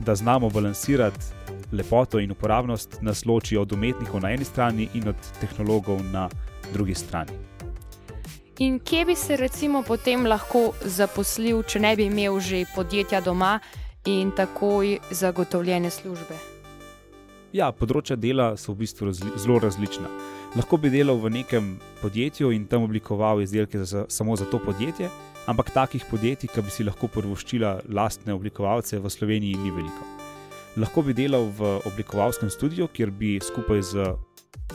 da 0.00 0.14
znamo 0.14 0.50
balansirati 0.50 1.24
lepoto 1.72 2.18
in 2.18 2.30
uporabnost, 2.30 2.98
nas 3.00 3.24
loči 3.26 3.56
od 3.56 3.72
umetnikov 3.72 4.20
na 4.20 4.30
eni 4.30 4.44
strani 4.44 4.88
in 4.94 5.08
od 5.08 5.16
tehnologov 5.40 6.02
na 6.12 6.28
drugi 6.72 6.94
strani. 6.94 7.32
In 8.58 8.78
kje 8.78 9.04
bi 9.04 9.14
se 9.16 9.36
recimo 9.36 9.82
potem 9.82 10.26
lahko 10.26 10.72
zaposlil, 10.84 11.62
če 11.62 11.80
ne 11.80 11.96
bi 11.96 12.06
imel 12.06 12.40
že 12.40 12.64
podjetja 12.74 13.20
doma 13.20 13.58
in 14.06 14.30
takoj 14.30 14.98
zagotovljene 15.10 15.90
službe? 15.90 16.53
Ja, 17.54 17.68
področja 17.70 18.16
dela 18.18 18.56
so 18.58 18.72
v 18.72 18.80
bistvu 18.82 19.06
razli 19.06 19.28
zelo 19.38 19.60
različna. 19.62 20.08
Lahko 20.58 20.74
bi 20.82 20.90
delal 20.90 21.20
v 21.22 21.30
nekem 21.36 21.68
podjetju 22.00 22.50
in 22.50 22.64
tam 22.66 22.82
oblikoval 22.88 23.44
izdelke 23.44 23.78
za, 23.86 24.08
samo 24.10 24.34
za 24.34 24.48
to 24.50 24.58
podjetje, 24.58 25.06
ampak 25.46 25.70
takih 25.70 26.02
podjetij, 26.10 26.50
ki 26.50 26.64
bi 26.66 26.74
si 26.74 26.82
lahko 26.82 27.06
prvoščila 27.14 27.76
lastne 27.94 28.34
oblikovalce, 28.34 28.98
v 28.98 29.12
Sloveniji 29.16 29.60
ni 29.62 29.70
veliko. 29.70 30.02
Lahko 30.82 31.06
bi 31.06 31.14
delal 31.14 31.46
v 31.54 31.76
oblikovalskem 31.86 32.50
studiu, 32.50 32.88
kjer 32.90 33.14
bi 33.14 33.36
skupaj 33.38 33.86
z 33.86 34.10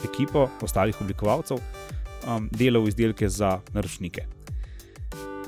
ekipo 0.08 0.48
ostalih 0.64 0.96
oblikovalcev 1.04 1.60
um, 1.60 2.48
delal 2.48 2.88
izdelke 2.88 3.28
za 3.28 3.58
naročnike. 3.76 4.24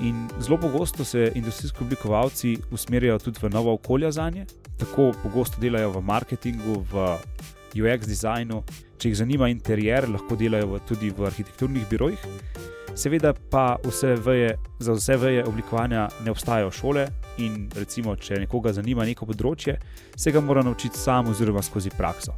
In 0.05 0.27
zelo 0.37 0.61
pogosto 0.61 1.01
se 1.01 1.31
industrijski 1.33 1.81
oblikovalci 1.81 2.59
usmerjajo 2.69 3.25
tudi 3.25 3.41
v 3.41 3.49
nova 3.49 3.73
okolja 3.73 4.13
za 4.13 4.29
nje, 4.29 4.45
tako 4.77 5.11
pogosto 5.23 5.61
delajo 5.61 5.91
v 5.91 6.01
marketingu, 6.01 6.83
v 6.91 7.05
UX 7.77 8.07
dizajnu. 8.07 8.63
Če 8.97 9.09
jih 9.09 9.17
zanima 9.17 9.49
interjer, 9.51 10.07
lahko 10.09 10.37
delajo 10.39 10.79
tudi 10.87 11.11
v 11.11 11.27
arhitekturnih 11.27 11.87
birojih. 11.89 12.27
Seveda 12.95 13.33
pa 13.33 13.77
vse 13.83 14.13
veje, 14.21 14.57
za 14.79 14.93
vse 14.93 15.17
veje 15.17 15.45
oblikovanja 15.49 16.07
ne 16.25 16.31
obstajajo 16.31 16.71
šole 16.71 17.07
in 17.41 17.65
recimo, 17.75 18.15
če 18.15 18.37
nekoga 18.43 18.73
zanima 18.73 19.05
neko 19.05 19.25
področje, 19.25 19.79
se 20.15 20.31
ga 20.31 20.41
mora 20.41 20.61
naučiti 20.61 20.99
sam 20.99 21.31
oziroma 21.33 21.63
skozi 21.65 21.89
prakso. 21.97 22.37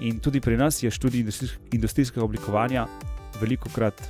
In 0.00 0.20
tudi 0.24 0.40
pri 0.40 0.56
nas 0.56 0.80
je 0.82 0.90
študij 0.90 1.26
industrijskega 1.76 2.24
oblikovanja 2.24 2.86
veliko 3.40 3.68
krat 3.74 4.00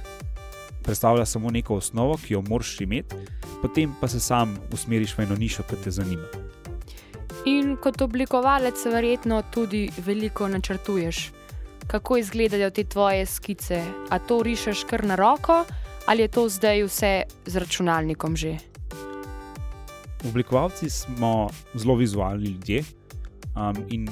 predstavlja 0.85 1.27
samo 1.27 1.51
neko 1.51 1.81
osnovo, 1.83 2.17
ki 2.23 2.35
jo 2.35 2.43
moraš 2.49 2.81
imeti, 2.81 3.17
potem 3.63 3.95
pa 4.01 4.09
se 4.09 4.21
sam 4.21 4.55
usmeriš 4.73 5.19
v 5.19 5.27
eno 5.27 5.37
nišo, 5.37 5.67
ki 5.69 5.83
te 5.85 5.91
zanima. 5.91 6.44
In 7.45 7.75
kot 7.77 8.01
oblikovalec, 8.01 8.81
verjetno 8.89 9.43
tudi 9.53 9.91
veliko 10.07 10.49
načrtuješ. 10.49 11.31
Kako 11.87 12.17
izgledajo 12.17 12.71
te 12.71 12.85
tvoje 12.85 13.27
skice? 13.27 13.83
A 14.09 14.19
to 14.19 14.43
rišeš 14.43 14.85
kar 14.89 15.05
na 15.05 15.17
roko, 15.17 15.65
ali 16.07 16.25
je 16.25 16.29
to 16.29 16.49
zdaj 16.49 16.87
vse 16.89 17.13
z 17.47 17.57
računalnikom 17.57 18.37
že? 18.37 18.57
Oblikovalci 20.29 20.91
smo 20.91 21.51
zelo 21.75 21.95
vizualni 21.95 22.45
ljudje 22.45 22.85
um, 23.57 23.77
in 23.91 24.09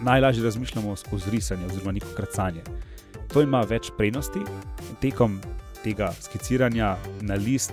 najlažje 0.00 0.44
razmišljamo 0.44 0.96
skozi 0.96 1.30
risanje 1.30 1.66
oziroma 1.66 1.92
neko 1.92 2.08
krcanje. 2.16 2.62
to 3.32 3.42
ima 3.42 3.60
več 3.60 3.90
prednosti. 3.96 4.40
Tekom 5.00 5.40
tega 5.84 6.12
skiciranja 6.20 6.96
na 7.20 7.34
list 7.34 7.72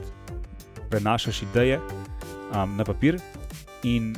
prenašaš 0.90 1.42
ideje 1.42 1.80
um, 1.80 2.76
na 2.78 2.84
papir 2.84 3.20
in 3.84 4.16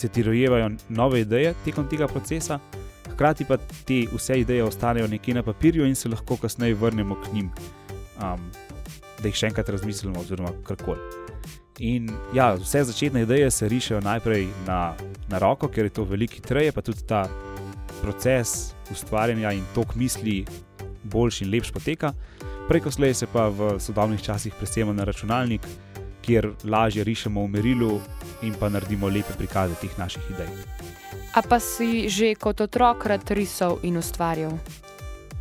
se 0.00 0.08
ti 0.08 0.22
rojevajo 0.22 0.70
nove 0.88 1.20
ideje 1.20 1.54
tekom 1.64 1.88
tega 1.88 2.08
procesa, 2.08 2.58
hkrati 3.12 3.44
pa 3.44 3.56
te 3.84 4.04
vse 4.12 4.40
ideje 4.40 4.64
ostanejo 4.64 5.08
nekje 5.08 5.34
na 5.34 5.42
papirju 5.42 5.86
in 5.86 5.94
se 5.94 6.08
lahko 6.08 6.36
kasneje 6.36 6.74
vrnemo 6.74 7.16
k 7.20 7.32
njim, 7.32 7.50
um, 8.22 8.40
da 9.20 9.28
jih 9.28 9.36
še 9.36 9.50
enkrat 9.52 9.68
razmislimo, 9.68 10.20
oziroma 10.20 10.52
karkoli. 10.64 11.00
In 11.80 12.10
ja, 12.36 12.52
vse 12.60 12.84
začetne 12.84 13.22
ideje 13.24 13.50
se 13.50 13.68
rišejo 13.68 14.00
najprej 14.04 14.48
na, 14.66 14.94
na 15.28 15.38
roko, 15.38 15.68
ker 15.68 15.88
je 15.88 15.94
to 15.96 16.04
veliki 16.04 16.42
treje, 16.44 16.72
pa 16.72 16.84
tudi 16.84 17.06
ta 17.08 17.24
proces 18.00 18.74
ustvarjanja 18.92 19.52
in 19.56 19.64
tok 19.74 19.94
misli 19.96 20.44
boljši 21.04 21.44
in 21.44 21.50
lepši 21.50 21.72
poteka. 21.72 22.12
Preko 22.68 22.92
slej 22.92 23.14
se 23.14 23.26
pa 23.26 23.48
v 23.48 23.78
sodobnih 23.80 24.22
časih 24.22 24.54
presemo 24.58 24.92
na 24.92 25.04
računalnik, 25.04 25.64
kjer 26.22 26.52
lažje 26.64 27.04
rišemo 27.04 27.44
v 27.44 27.48
merilu 27.48 28.00
in 28.42 28.54
pa 28.54 28.68
naredimo 28.68 29.08
lepe 29.08 29.34
prikaze 29.38 29.74
teh 29.80 29.98
naših 29.98 30.22
idej. 30.30 30.48
A 31.34 31.42
pa 31.42 31.60
si 31.60 32.08
že 32.08 32.34
kot 32.34 32.60
otrok 32.60 33.06
rad 33.06 33.30
risal 33.30 33.78
in 33.82 33.96
ustvarjal? 33.96 34.58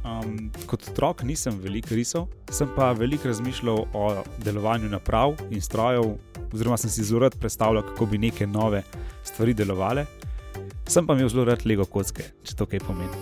Um, 0.06 0.52
kot 0.66 0.86
otrok 0.90 1.24
nisem 1.24 1.60
veliko 1.60 1.96
risal, 1.96 2.28
sem 2.52 2.70
pa 2.76 2.92
veliko 2.92 3.28
razmišljal 3.28 3.86
o 3.94 4.24
delovanju 4.44 4.90
naprav 4.90 5.36
in 5.50 5.62
strojev, 5.62 6.16
oziroma 6.54 6.78
sem 6.78 6.90
si 6.90 7.04
zelo 7.04 7.20
rad 7.26 7.36
predstavljal, 7.40 7.84
kako 7.84 8.06
bi 8.06 8.18
neke 8.18 8.48
nove 8.48 8.84
stvari 9.24 9.54
delovale. 9.54 10.06
Sem 10.88 11.08
pa 11.08 11.14
imel 11.14 11.30
zelo 11.30 11.46
rad 11.46 11.66
lego 11.66 11.86
kocke, 11.86 12.24
če 12.44 12.56
to 12.56 12.66
kaj 12.66 12.80
pomeni. 12.80 13.20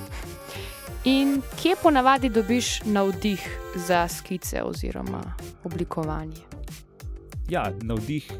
In 1.07 1.41
kje 1.61 1.75
ponavadi 1.83 2.29
dobiš 2.29 2.81
navdih 2.85 3.43
za 3.75 4.07
skice 4.07 4.63
oziroma 4.63 5.23
oblikovanje? 5.63 6.43
Ja, 7.49 7.71
navdih 7.81 8.31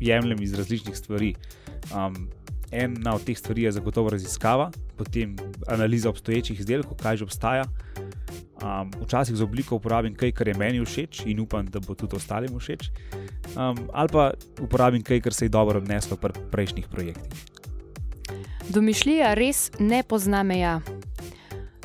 jemljem 0.00 0.42
iz 0.42 0.54
različnih 0.54 0.96
stvari. 0.96 1.34
Um, 1.94 2.28
ena 2.70 3.14
od 3.14 3.24
teh 3.24 3.38
stvari 3.38 3.62
je 3.62 3.72
zagotovo 3.72 4.10
raziskava, 4.10 4.70
potem 4.96 5.36
analiza 5.68 6.10
obstoječih 6.10 6.60
izdelkov, 6.60 6.98
kaj 7.02 7.16
že 7.16 7.24
obstaja. 7.24 7.64
Um, 8.56 8.90
včasih 9.04 9.36
za 9.36 9.44
obliko 9.44 9.76
uporabim 9.76 10.14
kaj, 10.14 10.32
kar 10.32 10.48
je 10.48 10.54
meni 10.54 10.84
všeč 10.84 11.26
in 11.26 11.40
upam, 11.40 11.66
da 11.66 11.80
bo 11.80 11.94
tudi 11.94 12.16
ostalim 12.16 12.58
všeč. 12.58 12.90
Um, 13.56 13.88
ali 13.92 14.08
pa 14.12 14.30
uporabim 14.60 15.02
kaj, 15.02 15.20
kar 15.20 15.34
se 15.34 15.44
je 15.44 15.48
dobro 15.48 15.78
odneslo 15.78 16.16
pri 16.16 16.32
prejšnjih 16.50 16.88
projektih. 16.88 17.44
Domišljija 18.68 19.34
res 19.34 19.70
ne 19.78 20.02
pozna 20.02 20.42
meja. 20.42 20.80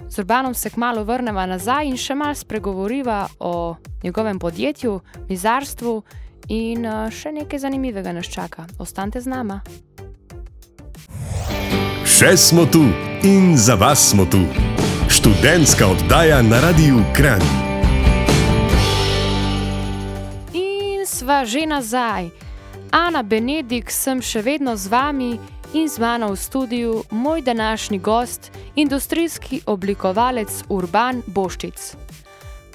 Z 0.10 0.20
Urbanom 0.20 0.53
se 0.53 0.70
kmalo 0.70 1.03
vrnemo 1.03 1.46
nazaj 1.46 1.88
in 1.88 1.98
še 1.98 2.15
malo 2.15 2.36
spregovoriva 2.36 3.27
o 3.39 3.75
njegovem 4.03 4.39
podjetju, 4.39 5.00
mizarstvu 5.30 6.01
in 6.51 6.84
še 7.12 7.31
nekaj 7.31 7.63
zanimivega 7.63 8.12
nas 8.12 8.27
čaka. 8.27 8.67
Ostanite 8.79 9.22
z 9.24 9.31
nama. 9.31 9.62
Še 12.03 12.36
smo 12.38 12.65
tu 12.67 12.84
in 13.24 13.55
za 13.58 13.77
vas 13.79 14.12
smo 14.12 14.25
tu. 14.27 14.43
Študentska 15.08 15.88
oddaja 15.88 16.41
na 16.43 16.60
Radiu 16.60 17.00
Kran. 17.15 17.41
In 20.53 21.08
sva 21.08 21.46
že 21.48 21.63
nazaj. 21.65 22.29
Ana 22.91 23.24
Benedik, 23.24 23.88
sem 23.88 24.20
še 24.20 24.43
vedno 24.43 24.75
z 24.75 24.91
vami 24.91 25.31
in 25.72 25.88
z 25.88 26.03
mano 26.03 26.36
v 26.36 26.36
studiu 26.36 27.03
moj 27.12 27.41
današnji 27.41 28.00
gost, 28.03 28.51
industrijski 28.75 29.62
oblikovalec 29.65 30.67
Urban 30.67 31.24
Boščic. 31.27 31.96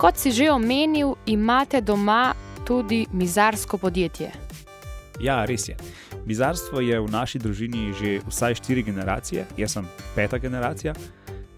Kot 0.01 0.17
si 0.17 0.33
že 0.33 0.49
omenil, 0.53 1.13
imate 1.29 1.81
doma 1.81 2.33
tudi 2.67 3.07
mizarsko 3.13 3.79
podjetje. 3.79 4.31
Ja, 5.21 5.45
res 5.45 5.69
je. 5.69 5.77
Mizarstvo 6.27 6.81
je 6.81 6.99
v 7.01 7.11
naši 7.11 7.39
družini 7.39 7.95
že 7.95 8.19
vsaj 8.27 8.59
štiri 8.59 8.83
generacije, 8.83 9.47
jaz 9.57 9.79
sem 9.79 9.87
peta 10.15 10.39
generacija. 10.39 10.95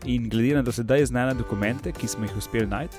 In 0.07 0.29
glede 0.29 0.55
na 0.55 0.63
dosedaj 0.63 1.09
znane 1.11 1.35
dokumente, 1.35 1.93
ki 1.93 2.09
smo 2.09 2.25
jih 2.25 2.37
uspeli 2.39 2.67
najti, 2.67 2.97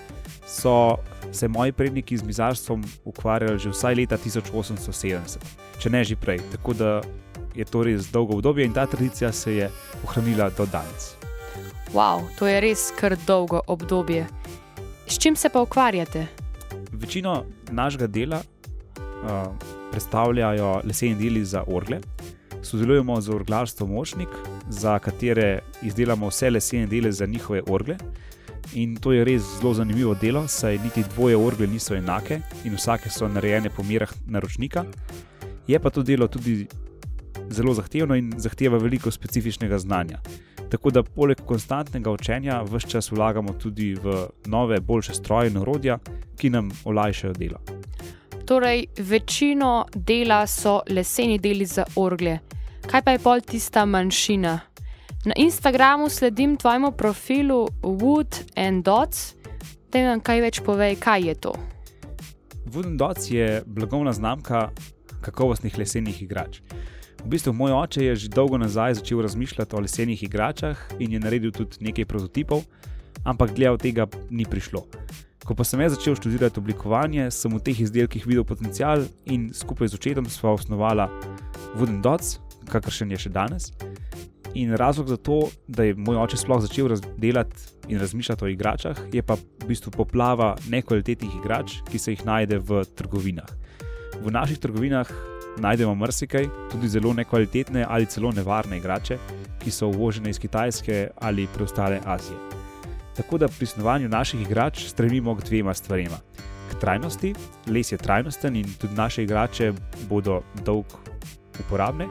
so 0.48 0.98
se 1.32 1.48
moji 1.48 1.72
predniki 1.72 2.18
z 2.18 2.26
mizarstvom 2.26 2.84
ukvarjali 3.06 3.60
že 3.60 3.70
vsaj 3.70 3.96
leta 3.96 4.18
1870, 4.18 5.38
če 5.80 5.90
ne 5.90 6.04
že 6.04 6.16
prej. 6.16 6.42
Tako 6.52 6.74
da 6.74 7.02
je 7.56 7.66
to 7.66 7.84
res 7.84 8.12
dolgo 8.12 8.36
obdobje 8.36 8.66
in 8.66 8.74
ta 8.74 8.86
tradicija 8.86 9.32
se 9.32 9.56
je 9.56 9.72
ohranila 10.04 10.50
do 10.50 10.66
danes. 10.66 11.16
Wow, 11.94 12.26
to 12.38 12.48
je 12.48 12.60
res 12.62 12.92
kar 13.00 13.16
dolgo 13.28 13.62
obdobje. 13.68 14.28
S 15.08 15.18
čim 15.18 15.36
se 15.36 15.50
pa 15.50 15.62
ukvarjate? 15.62 16.28
Večino 16.92 17.46
našega 17.72 18.08
dela 18.08 18.42
uh, 18.42 19.54
predstavljajo 19.92 20.82
leseni 20.84 21.16
deli 21.16 21.46
za 21.46 21.64
orgle. 21.68 22.00
Sodelujemo 22.62 23.22
z 23.22 23.30
orglarstvom 23.30 23.92
Močnik, 23.92 24.30
za 24.70 25.00
katere 25.00 25.60
izdelamo 25.82 26.28
vse 26.28 26.50
lesene 26.50 26.88
dele 26.88 27.12
za 27.12 27.26
njihove 27.26 27.62
orgle. 27.68 27.98
In 28.74 28.96
to 28.96 29.12
je 29.12 29.24
res 29.26 29.42
zelo 29.60 29.74
zanimivo 29.74 30.14
delo, 30.22 30.48
saj 30.48 30.78
niti 30.78 31.04
dvoje 31.16 31.38
orgle 31.38 31.68
niso 31.68 31.96
enake 31.96 32.42
in 32.64 32.76
vsake 32.76 33.10
so 33.10 33.28
narejene 33.28 33.70
po 33.70 33.84
merah 33.84 34.12
naročnika. 34.28 34.84
Je 35.68 35.80
pa 35.80 35.90
to 35.90 36.04
delo 36.04 36.28
tudi 36.28 36.68
zelo 37.50 37.74
zahtevno 37.74 38.16
in 38.16 38.34
zahteva 38.38 38.78
veliko 38.78 39.12
specifičnega 39.12 39.78
znanja. 39.80 40.20
Tako 40.70 40.92
da 40.92 41.04
poleg 41.04 41.38
konstantnega 41.46 42.12
učenja 42.12 42.62
vse 42.62 42.90
čas 42.90 43.12
vlagamo 43.12 43.54
tudi 43.54 43.94
v 43.94 44.28
nove, 44.46 44.80
boljše 44.80 45.14
stroje 45.14 45.50
in 45.50 45.58
orodja, 45.58 45.98
ki 46.38 46.50
nam 46.50 46.72
olajšajo 46.86 47.34
delo. 47.34 47.60
Torej, 48.46 48.86
večino 48.98 49.86
dela 49.96 50.48
so 50.48 50.82
leseni 50.90 51.40
deli 51.40 51.66
za 51.66 51.86
orgle. 51.96 52.40
Kaj 52.90 53.02
pa 53.02 53.12
je 53.12 53.20
pol 53.20 53.42
tista 53.42 53.86
manjšina? 53.86 54.60
Na 55.26 55.34
Instagramu 55.38 56.10
sledim 56.10 56.58
tvojemu 56.58 56.92
profilu 56.92 57.68
Wood 57.82 58.42
and 58.56 58.86
Dots, 58.86 59.34
da 59.92 60.02
nam 60.02 60.22
kaj 60.22 60.42
več 60.42 60.62
povej, 60.66 60.96
kaj 60.96 61.28
je 61.28 61.36
to. 61.36 61.54
Wood 62.66 62.86
and 62.86 63.00
Dots 63.00 63.32
je 63.32 63.64
blagovna 63.66 64.14
znamka 64.14 64.70
kakovostnih 65.22 65.78
lesenih 65.78 66.22
igrač. 66.24 66.62
V 67.20 67.28
bistvu 67.28 67.54
moj 67.54 67.72
oče 67.76 68.04
je 68.06 68.16
že 68.16 68.28
dolgo 68.32 68.58
nazaj 68.58 68.94
začel 68.94 69.22
razmišljati 69.22 69.76
o 69.76 69.80
lesenih 69.80 70.24
igračah 70.24 70.78
in 71.00 71.12
je 71.12 71.20
naredil 71.20 71.52
tudi 71.52 71.84
nekaj 71.84 72.06
prototipov, 72.06 72.64
ampak 73.24 73.52
dlje 73.52 73.72
od 73.72 73.82
tega 73.82 74.08
ni 74.30 74.46
prišlo. 74.46 74.86
Ko 75.46 75.56
pa 75.56 75.64
sem 75.64 75.82
jaz 75.82 75.98
začel 75.98 76.16
študirati 76.16 76.60
oblikovanje, 76.60 77.32
sem 77.32 77.52
v 77.52 77.60
teh 77.60 77.80
izdelkih 77.82 78.24
videl 78.28 78.46
potencial 78.46 79.04
in 79.26 79.50
skupaj 79.54 79.92
z 79.92 80.00
očetom 80.00 80.30
sva 80.30 80.54
osnovala 80.56 81.10
Wooden 81.76 82.00
Dots, 82.06 82.40
kakršen 82.70 83.12
je 83.12 83.26
še 83.26 83.34
danes. 83.34 83.74
In 84.54 84.74
razlog 84.78 85.10
za 85.10 85.18
to, 85.18 85.50
da 85.68 85.84
je 85.84 85.98
moj 85.98 86.22
oče 86.24 86.38
sploh 86.38 86.62
začel 86.62 86.94
delati 87.18 87.68
in 87.90 88.00
razmišljati 88.00 88.46
o 88.46 88.48
igračah, 88.48 88.98
je 89.14 89.22
pa 89.22 89.36
v 89.36 89.68
bistvu 89.68 89.92
poplava 89.92 90.56
nekvalitetnih 90.70 91.36
igrač, 91.42 91.82
ki 91.90 92.00
se 92.00 92.16
jih 92.16 92.24
najde 92.26 92.62
v 92.64 92.86
trgovinah. 92.96 93.50
V 94.22 94.32
naših 94.32 94.62
trgovinah 94.62 95.10
najdemo 95.60 95.96
marsikaj, 95.96 96.48
tudi 96.72 96.90
zelo 96.90 97.14
nekvalitetne 97.14 97.86
ali 97.90 98.06
celo 98.06 98.32
nevarne 98.32 98.78
igrače, 98.78 99.18
ki 99.60 99.72
so 99.72 99.88
uvožene 99.88 100.30
iz 100.30 100.40
Kitajske 100.40 101.08
ali 101.22 101.48
preostale 101.54 102.00
Azije. 102.06 102.38
Tako 103.16 103.38
da 103.38 103.48
pri 103.48 103.66
snovanju 103.66 104.10
naših 104.10 104.42
igrač 104.42 104.86
stremimo 104.88 105.36
k 105.36 105.44
dvema 105.44 105.74
stvarema. 105.74 106.18
K 106.72 106.80
trajnosti, 106.80 107.34
les 107.68 107.92
je 107.92 107.98
trajnosten 107.98 108.56
in 108.56 108.74
tudi 108.82 108.96
naše 108.96 109.24
igrače 109.24 109.74
bodo 110.10 110.42
dolg 110.66 110.86
uporabne, 111.60 112.08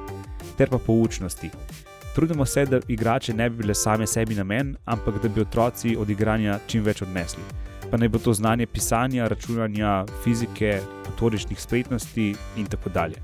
ter 0.59 0.69
pa 0.71 0.79
poučnosti. 0.79 1.51
Trudimo 2.15 2.47
se, 2.47 2.67
da 2.67 2.81
igrače 2.89 3.35
ne 3.35 3.51
bi 3.51 3.57
bile 3.57 3.75
same 3.75 4.07
sebi 4.07 4.35
namen, 4.35 4.77
ampak 4.85 5.23
da 5.23 5.29
bi 5.29 5.41
otroci 5.41 5.97
od 5.97 6.11
igranja 6.11 6.59
čim 6.67 6.83
več 6.83 7.03
odnesli. 7.03 7.68
Pa 7.91 7.97
ne 7.97 8.09
bo 8.09 8.19
to 8.19 8.33
znanje 8.35 8.67
pisanja, 8.67 9.29
računanja, 9.29 10.05
fizike, 10.25 10.81
motoričnih 11.07 11.61
spretnosti 11.61 12.35
in 12.57 12.67
tako 12.67 12.91
dalje. 12.91 13.23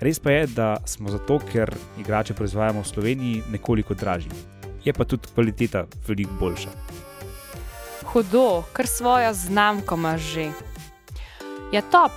Res 0.00 0.18
pa 0.18 0.30
je, 0.30 0.46
da 0.46 0.76
smo 0.86 1.10
zato, 1.10 1.38
ker 1.52 1.70
igrače 2.00 2.34
proizvajamo 2.34 2.82
v 2.82 2.88
Sloveniji, 2.88 3.42
nekoliko 3.52 3.94
dražji 3.94 4.52
je 4.84 4.92
pa 4.92 5.04
tudi 5.04 5.28
kvaliteta 5.34 5.84
veliko 6.08 6.32
boljša. 6.40 6.70
Hudo, 8.04 8.62
kar 8.72 8.86
svojo 8.86 9.34
znamko 9.34 9.94
imaš 9.94 10.20
že. 10.20 10.50
Je 11.72 11.82
top. 11.90 12.12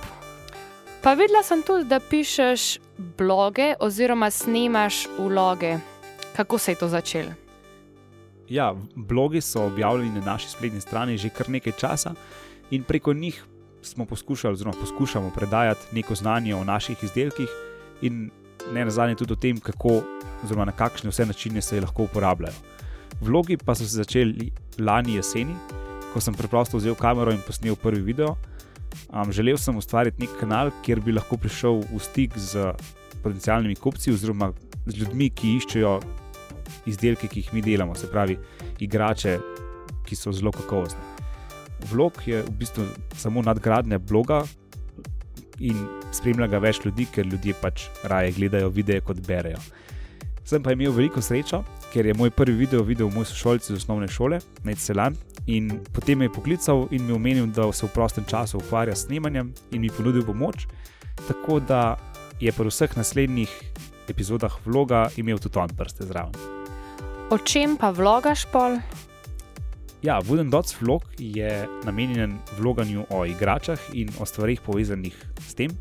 Pa 1.02 1.14
videla 1.14 1.42
sem 1.42 1.62
tudi, 1.62 1.84
da 1.84 2.00
pišeš 2.00 2.78
bloge 3.18 3.74
oziroma 3.80 4.30
snemaš 4.30 5.06
vloge. 5.18 5.76
Kako 6.36 6.58
se 6.58 6.72
je 6.72 6.74
to 6.74 6.88
začelo? 6.88 7.45
Ja, 8.48 8.74
blogi 8.94 9.40
so 9.40 9.66
objavljeni 9.66 10.20
na 10.20 10.32
naši 10.32 10.48
spletni 10.48 10.80
strani 10.80 11.18
že 11.18 11.28
kar 11.28 11.50
nekaj 11.50 11.72
časa 11.80 12.14
in 12.70 12.82
preko 12.82 13.12
njih 13.12 13.44
smo 13.82 14.04
poskušali, 14.04 14.52
oziroma 14.52 14.76
poskušamo 14.80 15.30
predajati 15.34 15.86
neko 15.92 16.14
znanje 16.14 16.54
o 16.54 16.64
naših 16.64 17.04
izdelkih 17.04 17.48
in 18.02 18.30
ne 18.72 18.84
nazadnje 18.84 19.14
tudi 19.14 19.32
o 19.32 19.36
tem, 19.36 19.60
kako 19.60 20.02
oziroma 20.44 20.64
na 20.64 20.72
kakšne 20.72 21.10
vse 21.10 21.26
načine 21.26 21.62
se 21.62 21.80
lahko 21.80 22.02
uporabljajo. 22.02 22.54
Vlogi 23.20 23.56
pa 23.56 23.74
so 23.74 23.84
se 23.84 23.96
začeli 23.96 24.50
lani 24.78 25.14
jeseni, 25.14 25.54
ko 26.12 26.20
sem 26.20 26.34
preprosto 26.34 26.78
vzel 26.78 26.94
kamero 26.94 27.32
in 27.32 27.40
posnel 27.46 27.76
prvi 27.76 28.02
video. 28.02 28.36
Um, 29.12 29.32
želel 29.32 29.56
sem 29.56 29.76
ustvariti 29.76 30.20
nek 30.20 30.38
kanal, 30.40 30.70
kjer 30.82 31.00
bi 31.00 31.12
lahko 31.12 31.36
prišel 31.36 31.80
v 31.92 32.00
stik 32.00 32.38
z 32.38 32.72
potencialnimi 33.22 33.76
kupci 33.76 34.12
oziroma 34.12 34.52
z 34.86 34.98
ljudmi, 34.98 35.30
ki 35.30 35.56
iščejo 35.56 36.00
izdelke, 36.86 37.28
ki 37.28 37.40
jih 37.40 37.54
mi 37.54 37.62
delamo, 37.62 37.94
se 37.94 38.10
pravi, 38.10 38.38
igrače, 38.80 39.38
ki 40.06 40.16
so 40.16 40.32
zelo 40.32 40.52
kakovostne. 40.54 41.02
Vlog 41.90 42.22
je 42.26 42.42
v 42.42 42.54
bistvu 42.58 42.86
samo 43.16 43.42
nadgradnja 43.42 43.98
bloga 43.98 44.44
in 45.60 45.76
spremlja 46.12 46.48
ga 46.52 46.60
več 46.62 46.80
ljudi, 46.84 47.08
ker 47.12 47.26
ljudje 47.26 47.56
pač 47.60 47.88
raje 48.04 48.32
gledajo 48.36 48.70
videe, 48.72 49.00
kot 49.04 49.20
berejo. 49.26 49.60
Sem 50.46 50.62
pa 50.62 50.76
imel 50.76 50.92
veliko 50.94 51.20
srečo, 51.22 51.64
ker 51.90 52.06
je 52.06 52.14
moj 52.14 52.30
prvi 52.30 52.54
video 52.54 52.84
videl 52.86 53.10
moj 53.10 53.26
sošolci 53.26 53.72
iz 53.72 53.80
osnovne 53.80 54.06
šole, 54.08 54.38
Ned 54.64 54.78
Selan, 54.78 55.16
in 55.50 55.80
potem 55.92 56.18
me 56.18 56.28
je 56.28 56.34
poklical 56.36 56.86
in 56.94 57.06
mi 57.06 57.16
omenil, 57.16 57.48
da 57.50 57.66
se 57.72 57.86
v 57.86 57.90
prostem 57.94 58.24
času 58.30 58.60
ukvarja 58.60 58.94
s 58.94 59.08
snemanjem 59.08 59.52
in 59.72 59.82
mi 59.82 59.90
ponudil 59.90 60.22
pomoč. 60.26 60.68
Tako 61.26 61.58
da 61.60 61.96
je 62.40 62.52
pri 62.52 62.70
vseh 62.70 62.96
naslednjih 62.96 63.50
epizodah 64.10 64.52
vloga 64.64 65.08
imel 65.16 65.38
tudi 65.38 65.58
on 65.58 65.72
prste 65.76 66.06
zraven. 66.06 66.34
O 67.30 67.38
čem 67.38 67.76
pa 67.76 67.90
vlogaš 67.90 68.46
pol? 68.52 68.78
Ja, 70.02 70.20
Wooden 70.22 70.50
Dots 70.50 70.76
vlog 70.80 71.02
je 71.18 71.66
namenjen 71.84 72.38
vloganju 72.58 73.06
o 73.10 73.24
igračah 73.26 73.80
in 73.92 74.12
o 74.20 74.26
stvarih 74.26 74.60
povezanih 74.60 75.16
s 75.48 75.54
tem, 75.54 75.72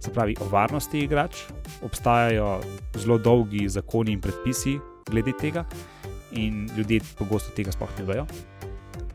se 0.00 0.12
pravi 0.12 0.36
o 0.40 0.48
varnosti 0.48 0.98
igrač. 1.04 1.36
Obstajajo 1.82 2.60
zelo 2.96 3.18
dolgi 3.18 3.68
zakoni 3.68 4.12
in 4.12 4.20
predpisi 4.20 4.78
glede 5.10 5.32
tega, 5.40 5.66
in 6.32 6.70
ljudje 6.76 7.00
pogosto 7.18 7.52
tega 7.56 7.72
sploh 7.72 7.90
ne 7.98 8.04
vejo. 8.04 8.26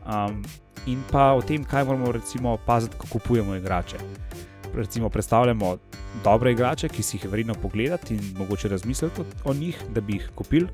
Um, 0.06 0.42
in 0.86 1.02
pa 1.10 1.32
o 1.32 1.42
tem, 1.42 1.64
kaj 1.64 1.84
moramo 1.84 2.12
recimo 2.12 2.56
paziti, 2.66 2.96
ko 2.98 3.06
kupujemo 3.10 3.54
igrače. 3.56 3.98
Recimo, 4.74 5.08
predstavljamo 5.08 5.76
dobre 6.24 6.52
igrače, 6.52 6.88
ki 6.88 7.02
si 7.02 7.16
jih 7.16 7.24
je 7.24 7.30
vredno 7.30 7.54
pogledati 7.54 8.14
in 8.14 8.34
mogoče 8.38 8.68
razmisliti 8.68 9.22
o 9.44 9.54
njih, 9.54 9.82
da 9.94 10.00
bi 10.00 10.12
jih 10.12 10.30
kupili. 10.34 10.68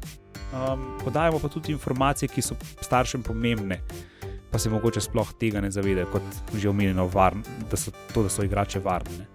Um, 0.52 0.84
podajamo 1.04 1.38
pa 1.38 1.48
tudi 1.48 1.72
informacije, 1.72 2.28
ki 2.28 2.42
so 2.42 2.54
staršem 2.80 3.22
pomembne, 3.22 3.80
pa 4.50 4.58
se 4.58 4.70
mogoče 4.70 5.00
sploh 5.00 5.32
tega 5.40 5.60
ne 5.60 5.70
zavedajo, 5.70 6.06
kot 6.12 6.22
že 6.54 6.68
omenjeno, 6.68 7.08
varn, 7.14 7.42
da 7.70 7.76
so 7.76 7.90
to, 8.14 8.22
da 8.22 8.28
so 8.28 8.42
igrače 8.42 8.80
varne. 8.80 9.26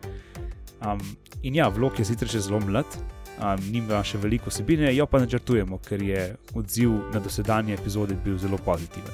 Um, 0.82 1.02
in 1.44 1.56
ja, 1.56 1.68
vlog 1.68 2.00
je 2.00 2.06
sicer 2.06 2.28
še 2.28 2.42
zelo 2.48 2.60
mlad, 2.64 2.98
um, 3.38 3.68
nima 3.72 4.00
še 4.04 4.18
veliko 4.18 4.50
vsebine, 4.50 4.96
jo 4.96 5.06
pa 5.06 5.20
načrtujemo, 5.20 5.78
ker 5.84 6.02
je 6.02 6.24
odziv 6.56 6.96
na 7.14 7.20
dosedanje 7.20 7.76
epizode 7.76 8.16
bil 8.26 8.40
zelo 8.40 8.58
pozitiven. 8.58 9.12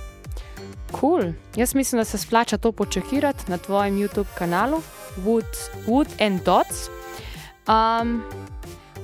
Cool. 0.94 1.34
Jaz 1.56 1.76
mislim, 1.76 2.00
da 2.00 2.06
se 2.06 2.18
splača 2.18 2.58
to 2.58 2.72
počakirati 2.72 3.52
na 3.52 3.58
tvojem 3.58 4.00
YouTube 4.00 4.30
kanalu 4.38 4.82
Wood, 5.26 5.50
Wood 5.88 6.08
and 6.20 6.44
Dots. 6.46 6.90
Um, 7.70 8.24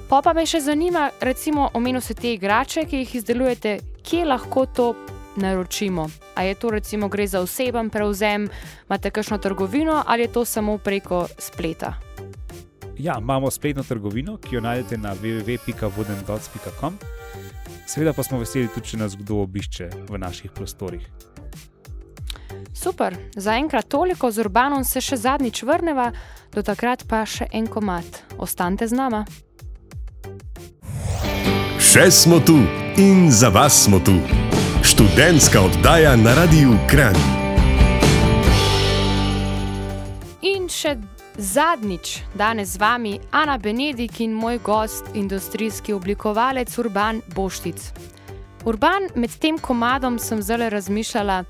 pa 0.10 0.22
pa 0.22 0.34
me 0.34 0.46
še 0.46 0.62
zanima, 0.66 1.10
recimo, 1.22 1.70
omenil 1.74 2.02
se 2.02 2.14
te 2.14 2.34
igrače, 2.34 2.86
ki 2.90 3.04
jih 3.04 3.16
izdelujete, 3.22 3.80
kje 4.06 4.26
lahko 4.26 4.66
to 4.66 4.94
naročimo. 5.36 6.10
A 6.36 6.44
je 6.44 6.56
to 6.56 6.70
recimo 6.70 7.08
gre 7.08 7.28
za 7.28 7.42
oseben 7.42 7.90
prevzem, 7.90 8.50
imate 8.86 9.12
kakšno 9.12 9.38
trgovino 9.38 10.04
ali 10.08 10.22
je 10.22 10.34
to 10.34 10.46
samo 10.46 10.78
preko 10.78 11.28
spleta? 11.38 11.94
Ja, 12.98 13.18
imamo 13.20 13.52
spletno 13.52 13.84
trgovino, 13.84 14.38
ki 14.38 14.56
jo 14.56 14.62
najdete 14.62 14.98
na 14.98 15.16
www.vodendots.com. 15.16 16.98
Seveda 17.88 18.14
pa 18.14 18.24
smo 18.24 18.40
veseli 18.40 18.68
tudi, 18.68 18.88
če 18.88 18.98
nas 18.98 19.18
kdo 19.20 19.44
obišče 19.44 19.90
v 20.10 20.18
naših 20.18 20.52
prostorih. 20.52 21.04
Super, 22.76 23.16
zaenkrat 23.36 23.88
toliko 23.88 24.32
z 24.32 24.44
urbanom 24.44 24.84
se 24.84 25.00
še 25.02 25.16
zadnjič 25.16 25.64
vrneva, 25.64 26.10
do 26.52 26.60
takrat 26.60 27.06
pa 27.08 27.24
še 27.24 27.48
en 27.56 27.70
komat. 27.72 28.20
Ostanite 28.38 28.88
z 28.92 28.98
nama. 29.00 29.24
Še 31.80 32.10
smo 32.12 32.42
tu 32.44 32.58
in 33.00 33.32
za 33.32 33.48
vas 33.50 33.86
smo 33.86 34.02
tu. 34.04 34.18
Študentska 34.84 35.62
oddaja 35.64 36.18
na 36.20 36.36
Radiu 36.36 36.76
Kran. 36.92 37.16
In 40.44 40.68
še 40.68 40.98
zadnjič 41.40 42.20
danes 42.36 42.76
z 42.76 42.84
vami 42.84 43.14
Ana 43.32 43.56
Benedik 43.58 44.20
in 44.20 44.36
moj 44.36 44.60
gost, 44.60 45.08
industrijski 45.16 45.96
oblikovalec 45.96 46.76
Urban 46.78 47.24
Boštic. 47.36 47.80
Urban, 48.66 49.08
med 49.16 49.32
tem 49.40 49.56
komadom 49.62 50.20
sem 50.20 50.42
zelo 50.42 50.68
razmišljala, 50.70 51.44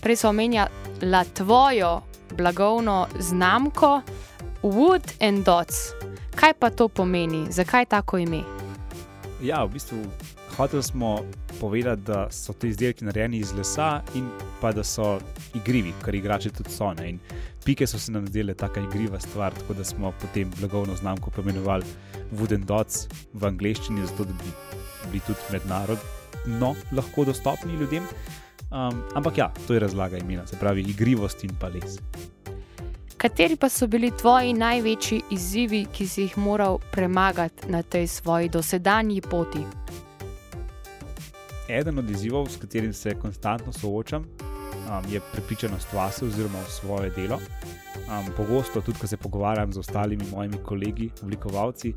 prej 0.00 0.16
so 0.16 0.28
omenjala 0.28 1.24
tvojo 1.34 2.00
blagovno 2.36 3.06
znamko 3.18 4.02
Wood 4.62 5.28
and 5.28 5.44
Dots. 5.44 5.76
Kaj 6.34 6.54
pa 6.58 6.70
to 6.70 6.88
pomeni, 6.88 7.46
zakaj 7.50 7.84
tako 7.84 8.18
ime? 8.18 8.42
Ja, 9.42 9.64
v 9.64 9.72
bistvu 9.72 10.04
hoteli 10.56 10.82
smo 10.82 11.18
povedati, 11.60 12.02
da 12.02 12.28
so 12.30 12.52
ti 12.52 12.68
izdelki 12.68 13.04
narejeni 13.04 13.38
iz 13.38 13.52
lesa 13.52 14.02
in 14.14 14.28
pa 14.60 14.72
da 14.72 14.84
so 14.84 15.18
igrivi, 15.54 15.92
kar 16.02 16.14
igrače 16.14 16.50
tudi 16.50 16.70
so. 16.70 16.92
Ne? 16.94 17.08
In 17.08 17.18
pike 17.64 17.86
so 17.86 17.98
se 17.98 18.12
nam 18.12 18.26
zdele 18.26 18.54
tako 18.54 18.80
igriva 18.80 19.20
stvar, 19.20 19.54
tako 19.54 19.74
da 19.74 19.84
smo 19.84 20.12
potem 20.20 20.50
blagovno 20.58 20.96
znamko 20.96 21.30
poimenovali 21.30 21.84
Wooden 22.32 22.64
Dots 22.64 23.08
v 23.32 23.46
angleščini, 23.46 24.06
zato 24.06 24.24
da 24.24 24.32
bi 24.32 24.52
bili 25.10 25.20
tudi 25.26 25.40
mednarodno 25.52 26.74
lahko 26.92 27.24
dostopni 27.24 27.74
ljudem. 27.74 28.06
Um, 28.70 29.02
ampak 29.14 29.38
ja, 29.38 29.52
to 29.66 29.74
je 29.74 29.80
razlaga 29.80 30.18
imena, 30.18 30.46
se 30.46 30.56
pravi 30.56 30.80
igrivost 30.80 31.44
in 31.44 31.50
pa 31.58 31.68
les. 31.68 31.98
Kateri 33.16 33.56
pa 33.56 33.68
so 33.68 33.86
bili 33.86 34.10
tvoji 34.10 34.52
največji 34.52 35.22
izzivi, 35.30 35.86
ki 35.92 36.06
si 36.08 36.22
jih 36.22 36.38
moral 36.38 36.78
premagati 36.92 37.68
na 37.68 37.82
tej 37.82 38.06
svoji 38.06 38.48
dosedanji 38.48 39.20
poti? 39.20 39.64
Eden 41.68 41.98
od 41.98 42.10
izzivov, 42.10 42.46
s 42.48 42.56
katerim 42.56 42.92
se 42.92 43.14
konstantno 43.14 43.72
soočam, 43.72 44.22
um, 44.22 45.12
je 45.12 45.20
prepričanost 45.32 45.92
vase 45.92 46.24
oziroma 46.24 46.62
v 46.62 46.70
svoje 46.70 47.10
delo. 47.10 47.40
Um, 48.06 48.30
pogosto, 48.36 48.80
tudi 48.80 48.98
ko 48.98 49.06
se 49.06 49.16
pogovarjam 49.16 49.72
z 49.72 49.78
ostalimi 49.78 50.24
mojimi 50.30 50.62
kolegi, 50.64 51.10
oblikovalci, 51.22 51.94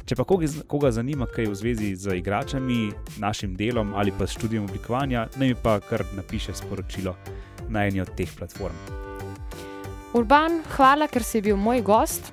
Če 0.07 0.17
pa 0.19 0.25
koga, 0.27 0.49
koga 0.67 0.91
zanima, 0.91 1.29
kaj 1.31 1.47
v 1.47 1.55
zvezi 1.55 1.93
z 1.97 2.19
igračami, 2.19 2.91
našim 3.23 3.55
delom 3.55 3.95
ali 3.95 4.11
pa 4.11 4.27
študijem 4.27 4.67
oblikovanja, 4.67 5.29
naj 5.37 5.49
mi 5.49 5.55
pa 5.55 5.79
kar 5.81 6.05
napiše 6.17 6.55
sporočilo 6.59 7.15
na 7.69 7.87
eni 7.87 8.03
od 8.03 8.11
teh 8.17 8.31
platform. 8.39 8.75
Urban, 10.13 10.61
hvala, 10.77 11.07
ker 11.09 11.25
si 11.25 11.41
bil 11.41 11.57
moj 11.57 11.81
gost. 11.87 12.33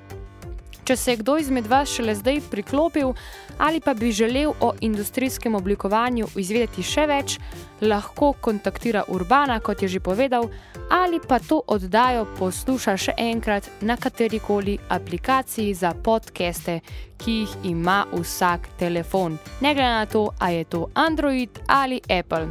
Če 0.90 0.96
se 0.96 1.12
je 1.12 1.16
kdo 1.20 1.36
izmed 1.38 1.68
vas 1.70 1.86
šele 1.94 2.16
zdaj 2.18 2.40
priklopil 2.50 3.12
ali 3.62 3.78
pa 3.80 3.92
bi 3.94 4.08
želel 4.12 4.50
o 4.60 4.72
industrijskem 4.80 5.54
oblikovanju 5.54 6.26
izvedeti 6.36 6.82
še 6.82 7.04
več, 7.06 7.36
lahko 7.80 8.32
kontaktira 8.32 9.04
Urbana, 9.08 9.60
kot 9.60 9.84
je 9.84 9.88
že 9.88 10.00
povedal, 10.00 10.48
ali 10.90 11.20
pa 11.28 11.38
to 11.38 11.60
oddajo 11.66 12.24
posluša 12.38 12.96
še 12.96 13.14
enkrat 13.22 13.68
na 13.80 13.94
katerikoli 13.96 14.78
aplikaciji 14.88 15.74
za 15.78 15.92
podcaste, 15.94 16.80
ki 17.22 17.34
jih 17.38 17.56
ima 17.70 18.00
vsak 18.10 18.66
telefon, 18.78 19.38
ne 19.60 19.74
glede 19.74 19.92
na 19.94 20.06
to, 20.10 20.24
ali 20.38 20.56
je 20.56 20.64
to 20.64 20.88
Android 20.94 21.60
ali 21.68 22.00
Apple. 22.10 22.48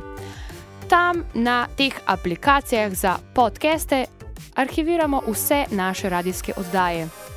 Tam 0.88 1.25
na 1.34 1.65
teh 1.75 1.99
aplikacijah 2.06 2.95
za 2.95 3.17
podcaste 3.36 4.06
arhiviramo 4.56 5.25
vse 5.28 5.65
naše 5.75 6.10
radijske 6.10 6.56
oddaje. 6.56 7.29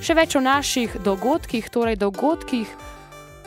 Še 0.00 0.14
več 0.14 0.36
o 0.36 0.40
naših 0.44 0.96
dogodkih, 1.04 1.70
torej 1.72 1.96
dogodkih 1.96 2.68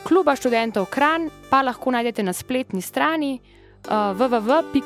kluba 0.02 0.36
študentov 0.36 0.86
Kran, 0.90 1.30
pa 1.50 1.62
lahko 1.62 1.90
najdete 1.94 2.22
na 2.26 2.32
spletni 2.32 2.82
strani 2.82 3.38
uh, 3.38 3.42
www.ksk.si. 4.18 4.76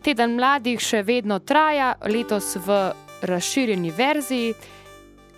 Teden 0.00 0.36
mladih 0.38 0.80
še 0.80 1.02
vedno 1.04 1.38
traja, 1.44 1.94
letos 2.08 2.56
v 2.56 2.92
razširjeni 3.20 3.90
verziji. 3.92 4.54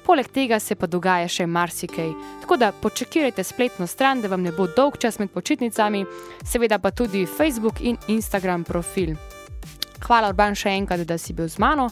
Poleg 0.07 0.29
tega 0.35 0.59
se 0.63 0.75
pa 0.75 0.87
dogaja 0.87 1.29
še 1.31 1.47
marsikaj. 1.47 2.13
Tako 2.43 2.57
da 2.59 2.73
počakajte 2.73 3.45
spletno 3.47 3.87
stran, 3.87 4.21
da 4.23 4.29
vam 4.31 4.43
ne 4.43 4.53
bo 4.55 4.67
dolg 4.67 4.99
čas 5.03 5.19
med 5.19 5.31
počitnicami, 5.35 6.07
seveda 6.47 6.79
pa 6.79 6.91
tudi 6.91 7.27
Facebook 7.27 7.81
in 7.81 7.99
Instagram 8.07 8.65
profil. 8.65 9.17
Hvala, 10.03 10.29
Urban, 10.31 10.55
še 10.59 10.69
enkrat, 10.75 11.07
da 11.07 11.19
si 11.19 11.33
bil 11.35 11.49
z 11.51 11.59
mano. 11.63 11.91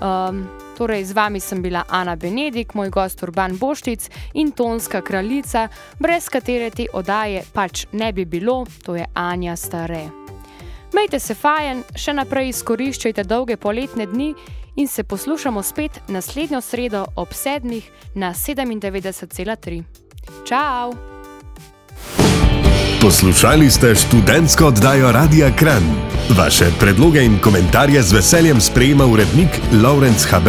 Um, 0.00 0.48
torej, 0.78 1.04
z 1.04 1.12
vami 1.12 1.40
sem 1.40 1.62
bila 1.62 1.84
Ana 1.88 2.16
Benedik, 2.16 2.74
moj 2.74 2.90
gost 2.90 3.22
Urban 3.22 3.56
Boštic 3.58 4.10
in 4.34 4.50
tonska 4.52 5.00
kraljica, 5.02 5.68
brez 5.98 6.28
katere 6.28 6.70
te 6.70 6.86
oddaje 6.92 7.44
pač 7.52 7.86
ne 7.92 8.12
bi 8.12 8.24
bilo, 8.24 8.64
to 8.82 8.96
je 8.96 9.06
Anja 9.14 9.56
Stare. 9.56 10.10
Majte 10.94 11.18
se 11.18 11.34
fajn, 11.34 11.82
še 11.98 12.14
naprej 12.14 12.52
izkoriščajte 12.52 13.24
dolge 13.26 13.56
poletne 13.56 14.06
dni 14.06 14.34
in 14.76 14.88
se 14.88 15.02
poslušamo 15.02 15.62
spet 15.62 16.00
naslednjo 16.08 16.60
sredo 16.60 17.06
ob 17.16 17.34
sedmih 17.34 17.90
na 18.14 18.34
97,3. 18.34 19.82
Čau! 20.46 21.13
Poslušali 23.00 23.70
ste 23.70 23.94
študentsko 23.94 24.66
oddajo 24.66 25.12
Radia 25.12 25.50
Kran. 25.56 25.82
Vaše 26.36 26.66
predloge 26.80 27.24
in 27.24 27.38
komentarje 27.38 28.02
z 28.02 28.12
veseljem 28.12 28.60
sprejema 28.60 29.06
urednik 29.06 29.48
Laurence 29.82 30.28
HB 30.28 30.48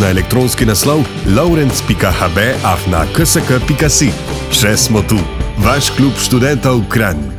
na 0.00 0.10
elektronski 0.10 0.66
naslov 0.66 1.04
laurence.hb 1.36 2.38
afna 2.64 3.06
ksk.si. 3.16 4.10
Še 4.50 4.76
smo 4.76 5.02
tu, 5.02 5.18
vaš 5.58 5.90
klub 5.90 6.12
študentov 6.18 6.84
Kran. 6.88 7.35